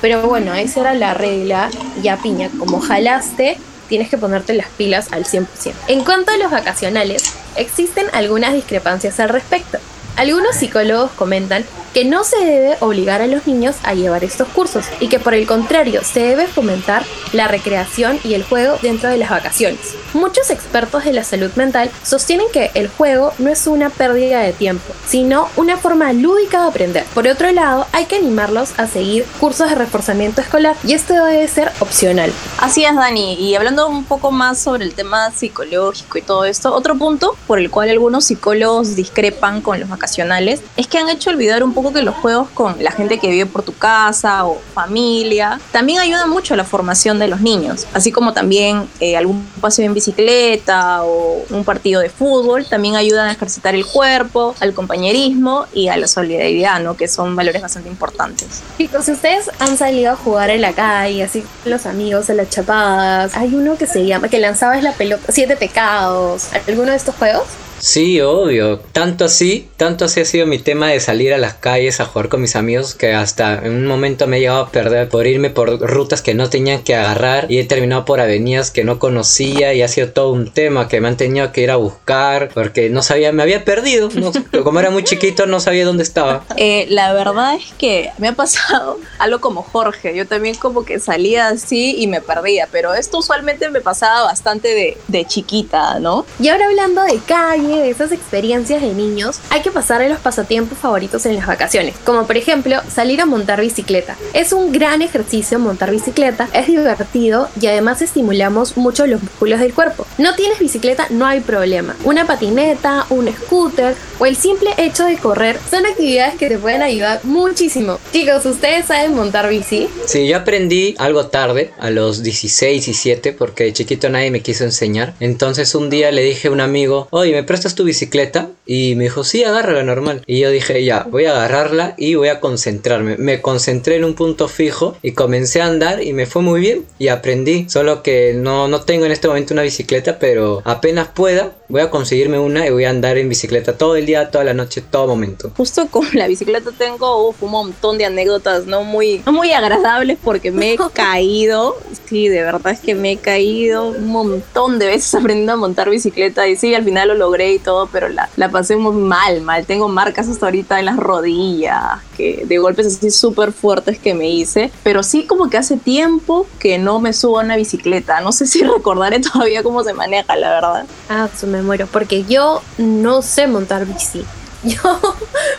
pero 0.00 0.22
bueno, 0.28 0.54
esa 0.54 0.80
era 0.80 0.94
la 0.94 1.14
regla, 1.14 1.70
ya 2.02 2.16
piña, 2.16 2.50
como 2.58 2.80
jalaste, 2.80 3.58
tienes 3.88 4.08
que 4.08 4.18
ponerte 4.18 4.54
las 4.54 4.68
pilas 4.68 5.12
al 5.12 5.24
100%. 5.24 5.46
En 5.88 6.04
cuanto 6.04 6.32
a 6.32 6.36
los 6.36 6.50
vacacionales, 6.50 7.34
existen 7.56 8.06
algunas 8.12 8.52
discrepancias 8.52 9.20
al 9.20 9.28
respecto. 9.28 9.78
Algunos 10.16 10.56
psicólogos 10.56 11.10
comentan 11.12 11.64
que 11.94 12.04
no 12.04 12.24
se 12.24 12.44
debe 12.44 12.76
obligar 12.80 13.22
a 13.22 13.28
los 13.28 13.46
niños 13.46 13.76
a 13.84 13.94
llevar 13.94 14.24
estos 14.24 14.48
cursos 14.48 14.84
y 14.98 15.08
que 15.08 15.20
por 15.20 15.32
el 15.32 15.46
contrario 15.46 16.02
se 16.02 16.20
debe 16.20 16.48
fomentar 16.48 17.04
la 17.32 17.46
recreación 17.46 18.18
y 18.24 18.34
el 18.34 18.42
juego 18.42 18.76
dentro 18.82 19.08
de 19.08 19.16
las 19.16 19.30
vacaciones. 19.30 19.94
Muchos 20.12 20.50
expertos 20.50 21.04
de 21.04 21.12
la 21.12 21.24
salud 21.24 21.50
mental 21.54 21.90
sostienen 22.02 22.46
que 22.52 22.72
el 22.74 22.88
juego 22.88 23.32
no 23.38 23.50
es 23.50 23.66
una 23.66 23.90
pérdida 23.90 24.40
de 24.40 24.52
tiempo, 24.52 24.92
sino 25.06 25.48
una 25.56 25.76
forma 25.76 26.12
lúdica 26.12 26.62
de 26.62 26.68
aprender. 26.68 27.04
Por 27.14 27.28
otro 27.28 27.50
lado, 27.52 27.86
hay 27.92 28.06
que 28.06 28.16
animarlos 28.16 28.74
a 28.76 28.88
seguir 28.88 29.24
cursos 29.38 29.68
de 29.70 29.76
reforzamiento 29.76 30.40
escolar 30.40 30.76
y 30.84 30.94
esto 30.94 31.14
debe 31.14 31.46
ser 31.46 31.70
opcional. 31.78 32.32
Así 32.58 32.84
es, 32.84 32.94
Dani. 32.94 33.34
Y 33.34 33.54
hablando 33.54 33.88
un 33.88 34.04
poco 34.04 34.32
más 34.32 34.58
sobre 34.58 34.84
el 34.84 34.94
tema 34.94 35.30
psicológico 35.30 36.18
y 36.18 36.22
todo 36.22 36.44
esto, 36.44 36.74
otro 36.74 36.96
punto 36.96 37.36
por 37.46 37.60
el 37.60 37.70
cual 37.70 37.90
algunos 37.90 38.24
psicólogos 38.24 38.96
discrepan 38.96 39.60
con 39.60 39.78
los 39.78 39.88
vacacionales 39.88 40.60
es 40.76 40.88
que 40.88 40.98
han 40.98 41.08
hecho 41.08 41.30
olvidar 41.30 41.62
un 41.62 41.72
poco 41.72 41.83
que 41.92 42.02
los 42.02 42.14
juegos 42.14 42.48
con 42.50 42.82
la 42.82 42.90
gente 42.90 43.18
que 43.18 43.28
vive 43.28 43.46
por 43.46 43.62
tu 43.62 43.74
casa 43.74 44.44
o 44.46 44.60
familia 44.74 45.60
también 45.72 46.00
ayudan 46.00 46.30
mucho 46.30 46.54
a 46.54 46.56
la 46.56 46.64
formación 46.64 47.18
de 47.18 47.28
los 47.28 47.40
niños, 47.40 47.86
así 47.92 48.12
como 48.12 48.32
también 48.32 48.88
eh, 49.00 49.16
algún 49.16 49.44
paseo 49.60 49.86
en 49.86 49.94
bicicleta 49.94 51.04
o 51.04 51.44
un 51.50 51.64
partido 51.64 52.00
de 52.00 52.08
fútbol 52.08 52.66
también 52.66 52.96
ayudan 52.96 53.28
a 53.28 53.32
ejercitar 53.32 53.74
el 53.74 53.86
cuerpo, 53.86 54.54
al 54.60 54.74
compañerismo 54.74 55.66
y 55.72 55.88
a 55.88 55.96
la 55.96 56.06
solidaridad, 56.06 56.80
¿no? 56.80 56.96
que 56.96 57.08
son 57.08 57.36
valores 57.36 57.62
bastante 57.62 57.88
importantes. 57.88 58.62
Chicos, 58.78 59.04
si 59.04 59.12
ustedes 59.12 59.50
han 59.58 59.76
salido 59.76 60.12
a 60.12 60.16
jugar 60.16 60.50
en 60.50 60.60
la 60.60 60.72
calle, 60.72 61.24
así 61.24 61.44
los 61.64 61.86
amigos 61.86 62.30
en 62.30 62.38
las 62.38 62.50
chapadas, 62.50 63.36
hay 63.36 63.54
uno 63.54 63.76
que 63.76 63.86
se 63.86 64.06
llama, 64.06 64.28
que 64.28 64.38
lanzabas 64.38 64.82
la 64.82 64.92
pelota, 64.92 65.32
siete 65.32 65.56
pecados, 65.56 66.48
¿alguno 66.66 66.90
de 66.90 66.96
estos 66.96 67.14
juegos? 67.16 67.44
Sí, 67.84 68.18
obvio. 68.22 68.78
Tanto 68.92 69.26
así, 69.26 69.68
tanto 69.76 70.06
así 70.06 70.22
ha 70.22 70.24
sido 70.24 70.46
mi 70.46 70.58
tema 70.58 70.88
de 70.88 71.00
salir 71.00 71.34
a 71.34 71.38
las 71.38 71.52
calles 71.52 72.00
a 72.00 72.06
jugar 72.06 72.30
con 72.30 72.40
mis 72.40 72.56
amigos 72.56 72.94
que 72.94 73.12
hasta 73.12 73.56
en 73.56 73.74
un 73.74 73.86
momento 73.86 74.26
me 74.26 74.38
he 74.38 74.40
llegado 74.40 74.62
a 74.62 74.70
perder 74.70 75.10
por 75.10 75.26
irme 75.26 75.50
por 75.50 75.78
rutas 75.80 76.22
que 76.22 76.32
no 76.32 76.48
tenían 76.48 76.82
que 76.82 76.94
agarrar 76.94 77.52
y 77.52 77.58
he 77.58 77.64
terminado 77.64 78.06
por 78.06 78.20
avenidas 78.20 78.70
que 78.70 78.84
no 78.84 78.98
conocía 78.98 79.74
y 79.74 79.82
ha 79.82 79.88
sido 79.88 80.08
todo 80.12 80.32
un 80.32 80.50
tema 80.50 80.88
que 80.88 81.02
me 81.02 81.08
han 81.08 81.18
tenido 81.18 81.52
que 81.52 81.60
ir 81.60 81.70
a 81.70 81.76
buscar 81.76 82.48
porque 82.54 82.88
no 82.88 83.02
sabía, 83.02 83.32
me 83.32 83.42
había 83.42 83.66
perdido. 83.66 84.08
como 84.64 84.80
era 84.80 84.88
muy 84.88 85.04
chiquito 85.04 85.44
no 85.44 85.60
sabía 85.60 85.84
dónde 85.84 86.04
estaba. 86.04 86.42
Eh, 86.56 86.86
la 86.88 87.12
verdad 87.12 87.56
es 87.56 87.70
que 87.76 88.12
me 88.16 88.28
ha 88.28 88.32
pasado 88.32 88.98
algo 89.18 89.42
como 89.42 89.62
Jorge. 89.62 90.16
Yo 90.16 90.26
también 90.26 90.54
como 90.54 90.86
que 90.86 91.00
salía 91.00 91.48
así 91.48 91.96
y 91.98 92.06
me 92.06 92.22
perdía, 92.22 92.66
pero 92.72 92.94
esto 92.94 93.18
usualmente 93.18 93.68
me 93.68 93.82
pasaba 93.82 94.22
bastante 94.22 94.68
de, 94.68 94.96
de 95.08 95.26
chiquita, 95.26 95.98
¿no? 95.98 96.24
Y 96.40 96.48
ahora 96.48 96.64
hablando 96.64 97.02
de 97.02 97.18
calle, 97.18 97.73
de 97.78 97.90
esas 97.90 98.12
experiencias 98.12 98.82
de 98.82 98.92
niños, 98.92 99.40
hay 99.50 99.62
que 99.62 99.70
pasar 99.70 100.02
a 100.02 100.08
los 100.08 100.18
pasatiempos 100.18 100.78
favoritos 100.78 101.26
en 101.26 101.36
las 101.36 101.46
vacaciones, 101.46 101.94
como 102.04 102.26
por 102.26 102.36
ejemplo 102.36 102.80
salir 102.92 103.20
a 103.20 103.26
montar 103.26 103.60
bicicleta. 103.60 104.16
Es 104.32 104.52
un 104.52 104.72
gran 104.72 105.02
ejercicio 105.02 105.58
montar 105.58 105.90
bicicleta, 105.90 106.48
es 106.52 106.66
divertido 106.66 107.48
y 107.60 107.66
además 107.66 108.02
estimulamos 108.02 108.76
mucho 108.76 109.06
los 109.06 109.22
músculos 109.22 109.60
del 109.60 109.74
cuerpo. 109.74 110.06
No 110.18 110.34
tienes 110.34 110.58
bicicleta, 110.58 111.06
no 111.10 111.26
hay 111.26 111.40
problema. 111.40 111.96
Una 112.04 112.26
patineta, 112.26 113.06
un 113.10 113.28
scooter 113.32 113.94
o 114.18 114.26
el 114.26 114.36
simple 114.36 114.70
hecho 114.76 115.04
de 115.04 115.16
correr 115.16 115.58
son 115.70 115.86
actividades 115.86 116.36
que 116.36 116.48
te 116.48 116.58
pueden 116.58 116.82
ayudar 116.82 117.20
muchísimo. 117.24 117.98
Chicos, 118.12 118.44
¿ustedes 118.46 118.86
saben 118.86 119.14
montar 119.14 119.48
bici? 119.48 119.88
Sí, 120.06 120.26
yo 120.28 120.36
aprendí 120.36 120.94
algo 120.98 121.26
tarde, 121.26 121.72
a 121.78 121.90
los 121.90 122.22
16 122.22 122.88
y 122.88 122.94
7, 122.94 123.32
porque 123.32 123.64
de 123.64 123.72
chiquito 123.72 124.08
nadie 124.08 124.30
me 124.30 124.40
quiso 124.40 124.64
enseñar. 124.64 125.14
Entonces 125.20 125.74
un 125.74 125.90
día 125.90 126.10
le 126.12 126.22
dije 126.22 126.48
a 126.48 126.50
un 126.50 126.60
amigo, 126.60 127.08
oye, 127.10 127.32
¿me 127.32 127.42
prestas 127.42 127.63
tu 127.74 127.84
bicicleta? 127.84 128.50
Y 128.66 128.94
me 128.96 129.04
dijo, 129.04 129.24
sí, 129.24 129.44
agárrala 129.44 129.82
normal. 129.82 130.22
Y 130.26 130.40
yo 130.40 130.50
dije, 130.50 130.84
ya, 130.84 131.06
voy 131.10 131.24
a 131.24 131.32
agarrarla 131.32 131.94
y 131.96 132.14
voy 132.14 132.28
a 132.28 132.40
concentrarme. 132.40 133.16
Me 133.16 133.40
concentré 133.40 133.96
en 133.96 134.04
un 134.04 134.14
punto 134.14 134.48
fijo 134.48 134.96
y 135.02 135.12
comencé 135.12 135.60
a 135.60 135.66
andar 135.66 136.02
y 136.02 136.12
me 136.12 136.26
fue 136.26 136.42
muy 136.42 136.60
bien 136.60 136.84
y 136.98 137.08
aprendí. 137.08 137.66
Solo 137.68 138.02
que 138.02 138.34
no, 138.34 138.68
no 138.68 138.82
tengo 138.82 139.06
en 139.06 139.12
este 139.12 139.28
momento 139.28 139.54
una 139.54 139.62
bicicleta, 139.62 140.18
pero 140.18 140.62
apenas 140.64 141.08
pueda, 141.08 141.52
voy 141.74 141.82
a 141.82 141.90
conseguirme 141.90 142.38
una 142.38 142.64
y 142.64 142.70
voy 142.70 142.84
a 142.84 142.90
andar 142.90 143.18
en 143.18 143.28
bicicleta 143.28 143.76
todo 143.76 143.96
el 143.96 144.06
día, 144.06 144.30
toda 144.30 144.44
la 144.44 144.54
noche, 144.54 144.80
todo 144.80 145.08
momento. 145.08 145.50
Justo 145.56 145.88
con 145.88 146.06
la 146.12 146.28
bicicleta 146.28 146.70
tengo 146.70 147.34
un 147.40 147.50
montón 147.50 147.98
de 147.98 148.04
anécdotas 148.04 148.66
no 148.66 148.84
muy, 148.84 149.22
no 149.26 149.32
muy 149.32 149.50
agradables 149.50 150.16
porque 150.22 150.52
me 150.52 150.74
he 150.74 150.76
caído. 150.92 151.76
Sí, 152.06 152.28
de 152.28 152.42
verdad 152.42 152.74
es 152.74 152.78
que 152.78 152.94
me 152.94 153.10
he 153.10 153.16
caído 153.16 153.88
un 153.88 154.06
montón 154.06 154.78
de 154.78 154.86
veces 154.86 155.12
aprendiendo 155.16 155.54
a 155.54 155.56
montar 155.56 155.90
bicicleta 155.90 156.46
y 156.46 156.54
sí, 156.54 156.72
al 156.76 156.84
final 156.84 157.08
lo 157.08 157.14
logré 157.14 157.54
y 157.54 157.58
todo, 157.58 157.88
pero 157.90 158.08
la, 158.08 158.30
la 158.36 158.52
pasé 158.52 158.76
muy 158.76 158.94
mal, 158.94 159.40
mal. 159.40 159.66
Tengo 159.66 159.88
marcas 159.88 160.28
hasta 160.28 160.46
ahorita 160.46 160.78
en 160.78 160.84
las 160.84 160.96
rodillas, 160.96 162.00
de 162.16 162.58
golpes 162.58 162.86
así 162.86 163.10
súper 163.10 163.52
fuertes 163.52 163.98
que 163.98 164.14
me 164.14 164.28
hice, 164.30 164.70
pero 164.82 165.02
sí 165.02 165.24
como 165.24 165.50
que 165.50 165.58
hace 165.58 165.76
tiempo 165.76 166.46
que 166.58 166.78
no 166.78 167.00
me 167.00 167.12
subo 167.12 167.40
a 167.40 167.44
una 167.44 167.56
bicicleta. 167.56 168.20
No 168.20 168.32
sé 168.32 168.46
si 168.46 168.62
recordaré 168.64 169.20
todavía 169.20 169.62
cómo 169.62 169.82
se 169.84 169.92
maneja, 169.92 170.36
la 170.36 170.50
verdad. 170.50 170.86
Ah, 171.08 171.28
su 171.38 171.46
me 171.46 171.62
muero, 171.62 171.86
porque 171.86 172.24
yo 172.24 172.62
no 172.78 173.22
sé 173.22 173.46
montar 173.46 173.86
bici. 173.86 174.24
Yo, 174.64 174.98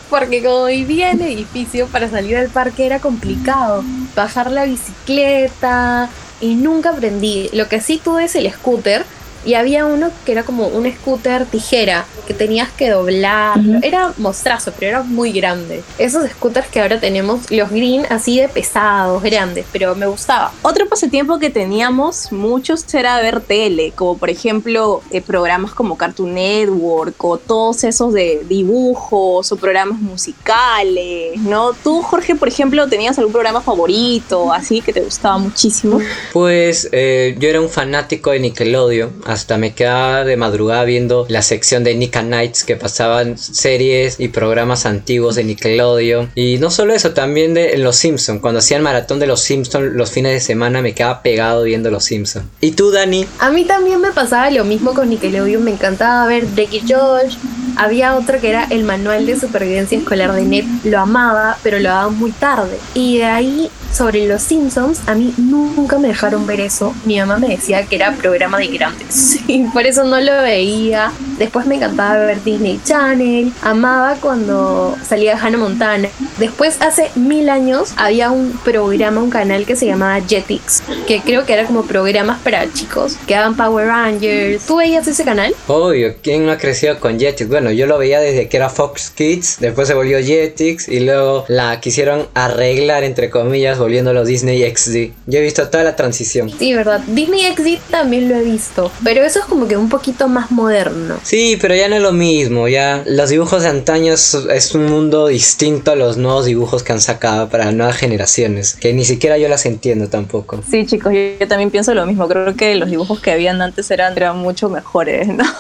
porque 0.10 0.44
como 0.44 0.66
vivía 0.66 1.12
en 1.12 1.22
edificio, 1.22 1.86
para 1.86 2.10
salir 2.10 2.38
al 2.38 2.50
parque 2.50 2.88
era 2.88 3.00
complicado. 3.00 3.84
Bajar 4.16 4.52
la 4.52 4.66
bicicleta 4.66 6.10
y 6.42 6.56
nunca 6.56 6.90
aprendí. 6.90 7.50
Lo 7.54 7.68
que 7.68 7.82
sí 7.82 8.02
tuve 8.04 8.26
es 8.26 8.36
el 8.36 8.52
scooter, 8.52 9.06
y 9.46 9.54
había 9.54 9.86
uno 9.86 10.10
que 10.26 10.32
era 10.32 10.44
como 10.44 10.68
un 10.68 10.92
scooter 10.92 11.46
tijera 11.46 12.06
que 12.28 12.34
tenías 12.34 12.72
que 12.72 12.90
doblar. 12.90 13.60
Era 13.82 14.14
mostrazo, 14.18 14.74
pero 14.78 14.90
era 14.90 15.04
muy 15.04 15.32
grande. 15.32 15.84
Esos 15.98 16.28
scooters 16.30 16.68
que 16.68 16.82
ahora 16.82 17.00
tenemos, 17.00 17.52
los 17.52 17.70
green, 17.70 18.06
así 18.10 18.40
de 18.40 18.50
pesados, 18.50 19.22
grandes, 19.22 19.66
pero 19.72 19.96
me 19.96 20.08
gustaba. 20.08 20.52
Otro 20.64 20.88
pasatiempo 20.88 21.40
que 21.40 21.50
teníamos 21.50 22.32
muchos 22.32 22.84
era 22.94 23.20
ver 23.22 23.42
tele, 23.42 23.92
como 23.96 24.18
por 24.18 24.30
ejemplo 24.30 25.02
eh, 25.12 25.22
programas 25.22 25.74
como 25.74 25.98
Cartoon 25.98 26.34
Network 26.34 27.24
o 27.24 27.38
todos 27.38 27.84
esos 27.84 28.14
de 28.14 28.44
dibujos 28.48 29.52
o 29.52 29.56
programas 29.58 30.00
musicales, 30.00 31.40
¿no? 31.42 31.74
Tú, 31.74 32.02
Jorge, 32.02 32.36
por 32.36 32.48
ejemplo, 32.48 32.88
tenías 32.88 33.18
algún 33.18 33.34
programa 33.34 33.62
favorito, 33.62 34.52
así 34.52 34.82
que 34.82 34.94
te 34.94 35.02
gustaba 35.02 35.38
muchísimo. 35.38 36.00
Pues 36.34 36.90
eh, 36.92 37.36
yo 37.40 37.50
era 37.50 37.62
un 37.62 37.70
fanático 37.70 38.32
de 38.32 38.40
Nickelodeon 38.40 39.14
hasta 39.36 39.58
me 39.58 39.74
quedaba 39.74 40.24
de 40.24 40.38
madrugada 40.38 40.84
viendo 40.86 41.26
la 41.30 41.42
sección 41.42 41.84
de 41.84 41.94
Nika 41.94 42.24
Nights 42.24 42.64
que 42.64 42.76
pasaban 42.76 43.38
series 43.38 44.20
y 44.20 44.30
programas 44.30 44.86
antiguos 44.86 45.36
de 45.36 45.44
Nickelodeon. 45.44 46.32
Y 46.36 46.58
no 46.60 46.72
solo 46.72 46.94
eso, 46.94 47.12
también 47.12 47.54
de 47.54 47.78
Los 47.78 47.98
Simpsons. 47.98 48.42
Cuando 48.42 48.60
hacían 48.60 48.82
maratón 48.82 49.20
de 49.20 49.28
Los 49.28 49.42
Simpsons 49.42 49.94
los 49.94 50.12
fines 50.12 50.32
de 50.32 50.40
semana 50.40 50.82
me 50.82 50.94
quedaba 50.94 51.22
pegado 51.22 51.64
viendo 51.64 51.92
Los 51.92 52.06
Simpsons. 52.06 52.46
¿Y 52.62 52.72
tú, 52.72 52.92
Dani? 52.92 53.26
A 53.40 53.52
mí 53.52 53.66
también 53.66 54.00
me 54.02 54.12
pasaba 54.12 54.50
lo 54.52 54.64
mismo 54.64 54.94
con 54.94 55.10
Nickelodeon. 55.10 55.64
Me 55.64 55.72
encantaba 55.72 56.26
ver 56.28 56.50
Drake 56.56 56.82
George. 56.86 57.38
Había 57.78 58.16
otro 58.16 58.40
que 58.40 58.50
era 58.50 58.66
el 58.66 58.84
manual 58.84 59.26
de 59.26 59.40
supervivencia 59.40 59.98
escolar 59.98 60.34
de 60.34 60.44
Ned. 60.44 60.66
Lo 60.84 61.00
amaba, 61.00 61.58
pero 61.64 61.80
lo 61.80 61.90
daba 61.90 62.10
muy 62.10 62.32
tarde. 62.32 62.78
Y 62.94 63.18
de 63.18 63.26
ahí 63.26 63.70
sobre 63.92 64.28
los 64.28 64.42
Simpsons, 64.42 65.00
a 65.08 65.16
mí 65.16 65.34
nunca 65.38 65.98
me 65.98 66.10
dejaron 66.10 66.46
ver 66.46 66.60
eso. 66.60 66.94
Mi 67.06 67.18
mamá 67.18 67.38
me 67.38 67.48
decía 67.48 67.86
que 67.86 67.96
era 67.96 68.12
programa 68.12 68.58
de 68.58 68.68
grandes. 68.68 69.40
Y 69.48 69.64
por 69.66 69.86
eso 69.86 70.04
no 70.04 70.20
lo 70.20 70.42
veía. 70.42 71.12
Después 71.38 71.66
me 71.66 71.76
encantaba 71.76 72.26
ver 72.26 72.44
Disney 72.44 72.80
Channel. 72.84 73.52
Amaba 73.62 74.16
cuando 74.16 74.96
salía 75.08 75.38
Hannah 75.38 75.58
Montana. 75.58 76.10
Después, 76.38 76.78
hace 76.82 77.10
mil 77.16 77.50
años, 77.50 77.94
había 77.98 78.32
un 78.32 78.52
programa, 78.64 79.22
un 79.22 79.30
canal 79.30 79.66
que 79.66 79.76
se 79.76 79.86
llamaba 79.86 80.22
Jetix. 80.22 80.84
Que 81.08 81.22
creo 81.22 81.46
que 81.46 81.54
era 81.54 81.66
como 81.66 81.84
programas 81.84 82.40
para 82.42 82.72
chicos. 82.72 83.18
Que 83.28 83.36
daban 83.36 83.56
Power 83.56 83.88
Rangers. 83.88 84.66
¿Tú 84.66 84.78
veías 84.78 85.08
ese 85.08 85.24
canal? 85.24 85.54
Obvio, 85.68 86.16
¿quién 86.22 86.46
no 86.46 86.52
ha 86.52 86.58
crecido 86.58 87.00
con 87.00 87.20
Jetix? 87.20 87.50
Bueno, 87.50 87.72
yo 87.72 87.86
lo 87.86 87.98
veía 87.98 88.20
desde 88.20 88.48
que 88.48 88.58
era 88.58 88.70
Fox 88.70 89.12
Kids. 89.12 89.58
Después 89.60 89.88
se 89.88 89.94
volvió 89.94 90.20
Jetix. 90.20 90.88
Y 90.88 91.02
luego 91.02 91.46
la 91.48 91.80
quisieron 91.80 92.28
arreglar, 92.34 93.04
entre 93.04 93.30
comillas, 93.30 93.78
volviéndolo 93.78 94.24
Disney 94.26 94.64
XD. 94.76 95.14
Yo 95.28 95.40
he 95.40 95.42
visto 95.42 95.68
toda 95.70 95.84
la 95.84 95.96
transición. 95.96 96.50
Sí, 96.58 96.74
verdad. 96.74 97.02
Disney 97.08 97.42
XD 97.54 97.92
también 97.92 98.30
lo 98.30 98.36
he 98.36 98.44
visto. 98.44 98.92
Pero 99.04 99.24
eso 99.24 99.40
es 99.40 99.46
como 99.46 99.68
que 99.68 99.78
un 99.78 99.90
poquito 99.90 100.28
más 100.28 100.52
moderno. 100.52 101.18
Sí, 101.26 101.58
pero 101.60 101.74
ya 101.74 101.90
no 101.90 101.96
es 101.96 102.04
lo 102.04 102.12
mismo. 102.12 102.68
Ya 102.68 103.04
los 103.08 103.30
dibujos 103.30 103.64
de 103.64 103.70
antaño 103.70 104.14
es, 104.14 104.72
un 104.76 104.86
mundo 104.86 105.26
distinto 105.28 105.92
a 105.92 105.96
los 105.96 106.18
nuevos 106.18 106.46
dibujos 106.46 106.84
que 106.84 106.94
han 106.94 107.02
sacado 107.02 107.50
para 107.50 107.72
nuevas 107.72 107.98
generaciones. 107.98 108.76
Que 108.76 108.94
ni 108.94 109.04
siquiera 109.04 109.40
yo 109.40 109.50
las 109.50 109.66
entiendo 109.66 110.08
tampoco. 110.08 110.62
Sí, 110.70 110.86
chicos, 110.86 111.14
yo, 111.14 111.48
también 111.48 111.72
pienso 111.72 111.96
lo 111.96 112.06
mismo. 112.06 112.28
Creo 112.28 112.56
que 112.56 112.76
los 112.76 112.92
dibujos 112.92 113.20
que 113.20 113.32
habían 113.32 113.60
antes 113.64 113.90
eran, 113.90 114.16
eran 114.16 114.38
mucho 114.38 114.70
mejores, 114.70 115.28
¿no? 115.28 115.44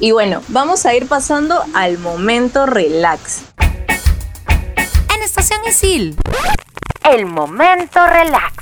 Y 0.00 0.12
bueno, 0.12 0.42
vamos 0.48 0.86
a 0.86 0.94
ir 0.94 1.06
pasando 1.06 1.60
al 1.74 1.98
momento 1.98 2.66
relax. 2.66 3.42
En 5.14 5.22
Estación 5.24 5.60
Isil 5.68 6.16
el 7.12 7.26
momento 7.26 8.04
relax. 8.04 8.52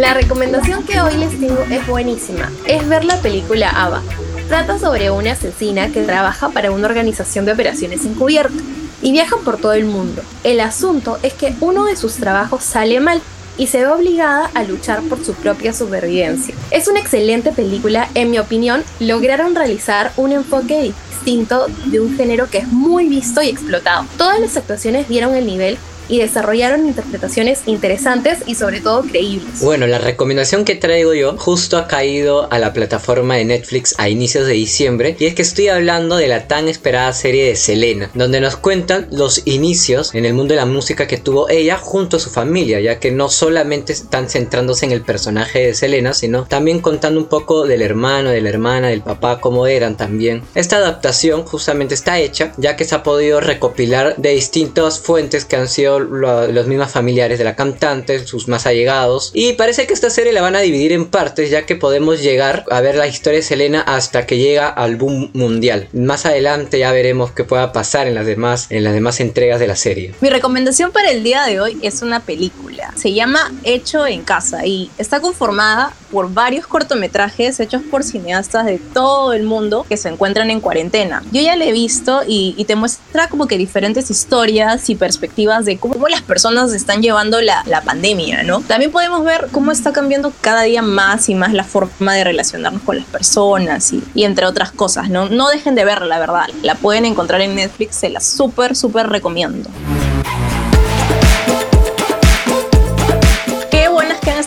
La 0.00 0.14
recomendación 0.14 0.82
que 0.84 0.98
hoy 0.98 1.14
les 1.18 1.38
tengo 1.38 1.62
es 1.70 1.86
buenísima. 1.86 2.50
Es 2.66 2.88
ver 2.88 3.04
la 3.04 3.20
película 3.20 3.68
Ava. 3.68 4.00
Trata 4.48 4.78
sobre 4.78 5.10
una 5.10 5.32
asesina 5.32 5.92
que 5.92 6.04
trabaja 6.04 6.48
para 6.48 6.70
una 6.70 6.86
organización 6.86 7.44
de 7.44 7.52
operaciones 7.52 8.06
encubierta 8.06 8.62
y 9.02 9.12
viaja 9.12 9.36
por 9.44 9.58
todo 9.58 9.74
el 9.74 9.84
mundo. 9.84 10.22
El 10.42 10.60
asunto 10.60 11.18
es 11.22 11.34
que 11.34 11.54
uno 11.60 11.84
de 11.84 11.96
sus 11.96 12.14
trabajos 12.14 12.64
sale 12.64 12.98
mal 12.98 13.20
y 13.58 13.66
se 13.66 13.80
ve 13.80 13.88
obligada 13.88 14.50
a 14.54 14.62
luchar 14.62 15.02
por 15.02 15.22
su 15.22 15.34
propia 15.34 15.74
supervivencia. 15.74 16.54
Es 16.70 16.88
una 16.88 17.00
excelente 17.00 17.52
película, 17.52 18.08
en 18.14 18.30
mi 18.30 18.38
opinión, 18.38 18.82
lograron 19.00 19.54
realizar 19.54 20.12
un 20.16 20.32
enfoque 20.32 20.94
distinto 21.10 21.66
de 21.84 22.00
un 22.00 22.16
género 22.16 22.48
que 22.48 22.56
es 22.56 22.68
muy 22.68 23.06
visto 23.06 23.42
y 23.42 23.50
explotado. 23.50 24.06
Todas 24.16 24.40
las 24.40 24.56
actuaciones 24.56 25.10
dieron 25.10 25.34
el 25.34 25.44
nivel 25.44 25.76
y 26.10 26.18
desarrollaron 26.18 26.86
interpretaciones 26.86 27.60
interesantes 27.66 28.38
y 28.46 28.56
sobre 28.56 28.80
todo 28.80 29.02
creíbles. 29.02 29.60
Bueno, 29.62 29.86
la 29.86 29.98
recomendación 29.98 30.64
que 30.64 30.74
traigo 30.74 31.14
yo 31.14 31.36
justo 31.38 31.78
ha 31.78 31.86
caído 31.86 32.52
a 32.52 32.58
la 32.58 32.72
plataforma 32.72 33.36
de 33.36 33.44
Netflix 33.44 33.94
a 33.98 34.08
inicios 34.08 34.46
de 34.46 34.54
diciembre 34.54 35.16
y 35.18 35.26
es 35.26 35.34
que 35.34 35.42
estoy 35.42 35.68
hablando 35.68 36.16
de 36.16 36.28
la 36.28 36.48
tan 36.48 36.68
esperada 36.68 37.12
serie 37.12 37.46
de 37.46 37.56
Selena, 37.56 38.10
donde 38.14 38.40
nos 38.40 38.56
cuentan 38.56 39.08
los 39.12 39.46
inicios 39.46 40.14
en 40.14 40.24
el 40.24 40.34
mundo 40.34 40.54
de 40.54 40.60
la 40.60 40.66
música 40.66 41.06
que 41.06 41.16
tuvo 41.16 41.48
ella 41.48 41.78
junto 41.78 42.16
a 42.16 42.20
su 42.20 42.30
familia, 42.30 42.80
ya 42.80 42.98
que 42.98 43.10
no 43.10 43.28
solamente 43.28 43.92
están 43.92 44.28
centrándose 44.28 44.86
en 44.86 44.92
el 44.92 45.02
personaje 45.02 45.66
de 45.66 45.74
Selena, 45.74 46.12
sino 46.12 46.44
también 46.44 46.80
contando 46.80 47.20
un 47.20 47.26
poco 47.26 47.66
del 47.66 47.82
hermano, 47.82 48.30
de 48.30 48.40
la 48.40 48.48
hermana, 48.48 48.88
del 48.88 49.02
papá, 49.02 49.40
cómo 49.40 49.66
eran 49.66 49.96
también. 49.96 50.42
Esta 50.54 50.76
adaptación 50.76 51.44
justamente 51.44 51.94
está 51.94 52.18
hecha 52.18 52.52
ya 52.56 52.76
que 52.76 52.84
se 52.84 52.94
ha 52.94 53.02
podido 53.02 53.40
recopilar 53.40 54.16
de 54.16 54.30
distintas 54.30 54.98
fuentes 54.98 55.44
que 55.44 55.56
han 55.56 55.68
sido 55.68 55.99
los 56.00 56.66
mismos 56.66 56.90
familiares 56.90 57.38
de 57.38 57.44
la 57.44 57.56
cantante, 57.56 58.26
sus 58.26 58.48
más 58.48 58.66
allegados. 58.66 59.30
Y 59.34 59.54
parece 59.54 59.86
que 59.86 59.94
esta 59.94 60.10
serie 60.10 60.32
la 60.32 60.42
van 60.42 60.56
a 60.56 60.60
dividir 60.60 60.92
en 60.92 61.06
partes, 61.06 61.50
ya 61.50 61.66
que 61.66 61.76
podemos 61.76 62.22
llegar 62.22 62.64
a 62.70 62.80
ver 62.80 62.96
la 62.96 63.06
historia 63.06 63.38
de 63.38 63.44
Selena 63.44 63.80
hasta 63.80 64.26
que 64.26 64.38
llega 64.38 64.68
al 64.68 64.96
boom 64.96 65.30
mundial. 65.34 65.88
Más 65.92 66.26
adelante 66.26 66.78
ya 66.78 66.92
veremos 66.92 67.32
qué 67.32 67.44
pueda 67.44 67.72
pasar 67.72 68.06
en 68.06 68.14
las 68.14 68.26
demás, 68.26 68.66
en 68.70 68.84
las 68.84 68.94
demás 68.94 69.20
entregas 69.20 69.60
de 69.60 69.66
la 69.66 69.76
serie. 69.76 70.14
Mi 70.20 70.30
recomendación 70.30 70.92
para 70.92 71.10
el 71.10 71.22
día 71.22 71.44
de 71.44 71.60
hoy 71.60 71.78
es 71.82 72.02
una 72.02 72.20
película. 72.20 72.92
Se 72.96 73.12
llama 73.12 73.52
Hecho 73.64 74.06
en 74.06 74.22
Casa 74.22 74.66
y 74.66 74.90
está 74.98 75.20
conformada 75.20 75.92
por 76.10 76.32
varios 76.32 76.66
cortometrajes 76.66 77.60
hechos 77.60 77.82
por 77.82 78.02
cineastas 78.02 78.66
de 78.66 78.78
todo 78.78 79.32
el 79.32 79.44
mundo 79.44 79.84
que 79.88 79.96
se 79.96 80.08
encuentran 80.08 80.50
en 80.50 80.60
cuarentena. 80.60 81.22
Yo 81.30 81.40
ya 81.42 81.56
la 81.56 81.66
he 81.66 81.72
visto 81.72 82.22
y, 82.26 82.64
te 82.70 82.76
muestra 82.76 83.28
como 83.28 83.48
que 83.48 83.58
diferentes 83.58 84.10
historias 84.10 84.88
y 84.90 84.94
perspectivas 84.94 85.64
de 85.64 85.76
cómo 85.78 85.90
cómo 85.90 86.08
las 86.08 86.22
personas 86.22 86.72
están 86.72 87.02
llevando 87.02 87.40
la, 87.40 87.62
la 87.66 87.82
pandemia, 87.82 88.42
¿no? 88.44 88.60
También 88.60 88.92
podemos 88.92 89.24
ver 89.24 89.48
cómo 89.50 89.72
está 89.72 89.92
cambiando 89.92 90.32
cada 90.40 90.62
día 90.62 90.82
más 90.82 91.28
y 91.28 91.34
más 91.34 91.52
la 91.52 91.64
forma 91.64 92.14
de 92.14 92.24
relacionarnos 92.24 92.82
con 92.82 92.96
las 92.96 93.06
personas 93.06 93.92
y, 93.92 94.02
y 94.14 94.24
entre 94.24 94.46
otras 94.46 94.70
cosas, 94.70 95.10
¿no? 95.10 95.28
No 95.28 95.48
dejen 95.48 95.74
de 95.74 95.84
verla, 95.84 96.06
la 96.06 96.18
verdad. 96.20 96.46
La 96.62 96.76
pueden 96.76 97.04
encontrar 97.04 97.40
en 97.40 97.56
Netflix, 97.56 97.96
se 97.96 98.08
la 98.08 98.20
súper, 98.20 98.76
súper 98.76 99.08
recomiendo. 99.08 99.68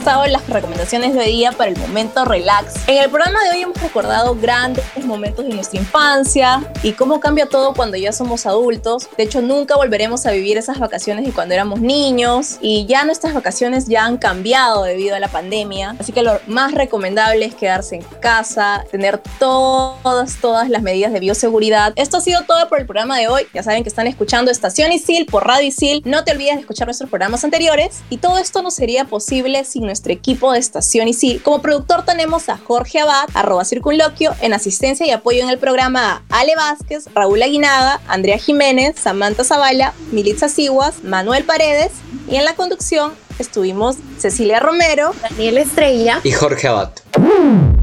Estado 0.04 0.28
las 0.28 0.46
recomendaciones 0.50 1.13
de 1.13 1.22
hoy 1.22 1.32
día 1.32 1.54
para 1.54 1.72
el 1.72 1.78
momento 1.78 2.26
relax. 2.26 2.74
En 2.88 3.02
el 3.02 3.10
programa 3.10 3.42
de 3.46 3.52
hoy 3.52 3.62
hemos 3.62 3.82
recordado 3.82 4.36
grandes 4.36 4.84
momentos 5.06 5.46
de 5.46 5.54
nuestra 5.54 5.80
infancia 5.80 6.62
y 6.84 6.92
cómo 6.92 7.22
cambia 7.22 7.46
todo 7.46 7.74
cuando 7.74 7.96
ya 7.96 8.12
somos 8.12 8.46
adultos. 8.46 9.08
De 9.16 9.24
hecho, 9.24 9.42
nunca 9.42 9.78
volveremos 9.78 10.26
a 10.26 10.32
vivir 10.32 10.58
esas 10.58 10.78
vacaciones 10.78 11.26
de 11.26 11.32
cuando 11.32 11.54
éramos 11.54 11.80
niños 11.80 12.58
y 12.60 12.86
ya 12.86 13.06
nuestras 13.06 13.34
vacaciones 13.34 13.88
ya 13.88 14.04
han 14.04 14.18
cambiado 14.18 14.84
debido 14.84 15.16
a 15.16 15.22
la 15.22 15.30
pandemia. 15.30 15.96
Así 15.98 16.12
que 16.12 16.22
lo 16.22 16.38
más 16.48 16.74
recomendable 16.74 17.46
es 17.46 17.56
quedarse 17.56 17.96
en 17.96 18.04
casa, 18.20 18.84
tener 18.92 19.22
todas, 19.39 20.36
todas 20.42 20.70
las 20.70 20.82
medidas 20.82 21.13
de 21.13 21.22
bioseguridad. 21.22 21.94
Esto 21.96 22.18
ha 22.18 22.22
sido 22.22 22.44
todo 22.44 22.68
por 22.68 22.82
el 22.82 22.86
programa 22.86 23.18
de 23.20 23.30
hoy. 23.30 23.44
Ya 23.54 23.63
saben 23.63 23.84
que 23.84 23.89
están 23.89 24.08
escuchando 24.08 24.52
Estación 24.52 24.92
Isil 24.92 25.28
por 25.28 25.48
Radio 25.48 25.66
Isil. 25.66 26.02
No 26.04 26.26
te 26.26 26.34
olvides 26.34 26.56
de 26.56 26.62
escuchar 26.62 26.88
nuestros 26.88 27.10
programas 27.10 27.46
anteriores 27.46 28.02
y 28.10 28.18
todo 28.18 28.38
esto 28.38 28.62
no 28.62 28.70
sería 28.70 29.06
posible 29.06 29.63
sin 29.63 29.93
nuestro 29.94 30.12
equipo 30.12 30.52
de 30.52 30.58
Estación 30.58 31.08
Isil. 31.08 31.44
Como 31.44 31.62
productor 31.62 32.04
tenemos 32.04 32.50
a 32.50 32.58
Jorge 32.58 33.00
Abad, 33.00 33.30
arroba 33.36 33.64
circunloquio, 33.64 34.34
en 34.42 34.52
asistencia 34.54 35.06
y 35.06 35.12
apoyo 35.12 35.44
en 35.44 35.50
el 35.50 35.60
programa 35.60 36.24
Ale 36.30 36.56
Vázquez, 36.56 37.06
Raúl 37.14 37.44
Aguinaga, 37.44 38.02
Andrea 38.08 38.40
Jiménez, 38.40 38.96
Samantha 39.00 39.44
Zavala, 39.44 39.94
Militza 40.12 40.50
Siguas, 40.50 41.04
Manuel 41.04 41.44
Paredes 41.44 41.92
y 42.28 42.38
en 42.38 42.46
la 42.46 42.56
conducción 42.56 43.14
estuvimos 43.38 43.98
Cecilia 44.18 44.60
Romero, 44.60 45.12
Daniel 45.22 45.60
Estrella 45.60 46.20
y 46.24 46.32
Jorge 46.32 46.70
Abad. 46.70 46.90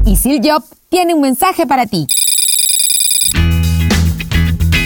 Isil 0.05 0.41
Job 0.43 0.65
tiene 0.89 1.13
un 1.13 1.21
mensaje 1.21 1.65
para 1.65 1.85
ti. 1.85 2.07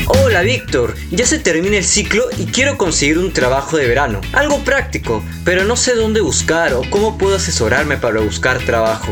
Hola 0.07 0.41
Víctor, 0.41 0.93
ya 1.09 1.25
se 1.25 1.39
termina 1.39 1.77
el 1.77 1.83
ciclo 1.83 2.25
y 2.37 2.45
quiero 2.45 2.77
conseguir 2.77 3.17
un 3.17 3.33
trabajo 3.33 3.75
de 3.75 3.87
verano. 3.87 4.21
Algo 4.33 4.59
práctico, 4.59 5.23
pero 5.43 5.63
no 5.63 5.75
sé 5.75 5.95
dónde 5.95 6.21
buscar 6.21 6.75
o 6.75 6.83
cómo 6.91 7.17
puedo 7.17 7.37
asesorarme 7.37 7.97
para 7.97 8.21
buscar 8.21 8.59
trabajo. 8.59 9.11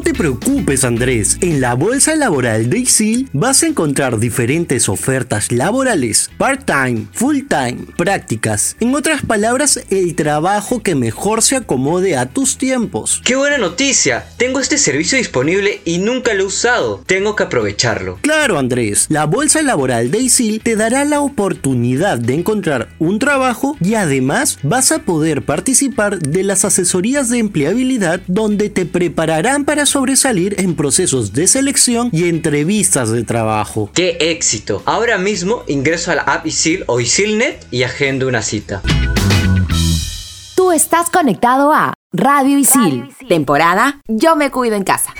No 0.00 0.04
te 0.04 0.14
preocupes 0.14 0.84
Andrés, 0.84 1.36
en 1.42 1.60
la 1.60 1.74
bolsa 1.74 2.16
laboral 2.16 2.70
de 2.70 2.78
ISIL 2.78 3.28
vas 3.34 3.62
a 3.62 3.66
encontrar 3.66 4.18
diferentes 4.18 4.88
ofertas 4.88 5.52
laborales, 5.52 6.30
part-time, 6.38 7.06
full-time, 7.12 7.84
prácticas, 7.98 8.76
en 8.80 8.94
otras 8.94 9.20
palabras, 9.20 9.78
el 9.90 10.14
trabajo 10.14 10.82
que 10.82 10.94
mejor 10.94 11.42
se 11.42 11.56
acomode 11.56 12.16
a 12.16 12.24
tus 12.24 12.56
tiempos. 12.56 13.20
¡Qué 13.26 13.36
buena 13.36 13.58
noticia! 13.58 14.24
Tengo 14.38 14.58
este 14.58 14.78
servicio 14.78 15.18
disponible 15.18 15.82
y 15.84 15.98
nunca 15.98 16.32
lo 16.32 16.44
he 16.44 16.46
usado, 16.46 17.02
tengo 17.04 17.36
que 17.36 17.42
aprovecharlo. 17.42 18.18
Claro 18.22 18.58
Andrés, 18.58 19.04
la 19.10 19.26
bolsa 19.26 19.60
laboral 19.60 20.10
de 20.10 20.20
ISIL 20.20 20.62
te 20.62 20.76
dará 20.76 21.04
la 21.04 21.20
oportunidad 21.20 22.18
de 22.18 22.36
encontrar 22.36 22.88
un 22.98 23.18
trabajo 23.18 23.76
y 23.84 23.96
además 23.96 24.60
vas 24.62 24.92
a 24.92 25.00
poder 25.00 25.42
participar 25.42 26.20
de 26.20 26.42
las 26.42 26.64
asesorías 26.64 27.28
de 27.28 27.36
empleabilidad 27.36 28.22
donde 28.28 28.70
te 28.70 28.86
prepararán 28.86 29.66
para 29.66 29.89
sobresalir 29.90 30.60
en 30.60 30.74
procesos 30.74 31.32
de 31.32 31.46
selección 31.46 32.08
y 32.12 32.28
entrevistas 32.28 33.10
de 33.10 33.24
trabajo. 33.24 33.90
¡Qué 33.94 34.16
éxito! 34.20 34.82
Ahora 34.86 35.18
mismo 35.18 35.64
ingreso 35.66 36.10
a 36.10 36.14
la 36.14 36.22
app 36.22 36.46
ISIL 36.46 36.84
o 36.86 37.00
ISILNet 37.00 37.66
y 37.70 37.82
agendo 37.82 38.28
una 38.28 38.42
cita. 38.42 38.80
Tú 40.56 40.72
estás 40.72 41.10
conectado 41.10 41.72
a 41.72 41.94
Radio 42.12 42.58
Isil, 42.58 43.08
temporada 43.28 44.00
Yo 44.08 44.36
me 44.36 44.50
cuido 44.50 44.76
en 44.76 44.84
casa. 44.84 45.12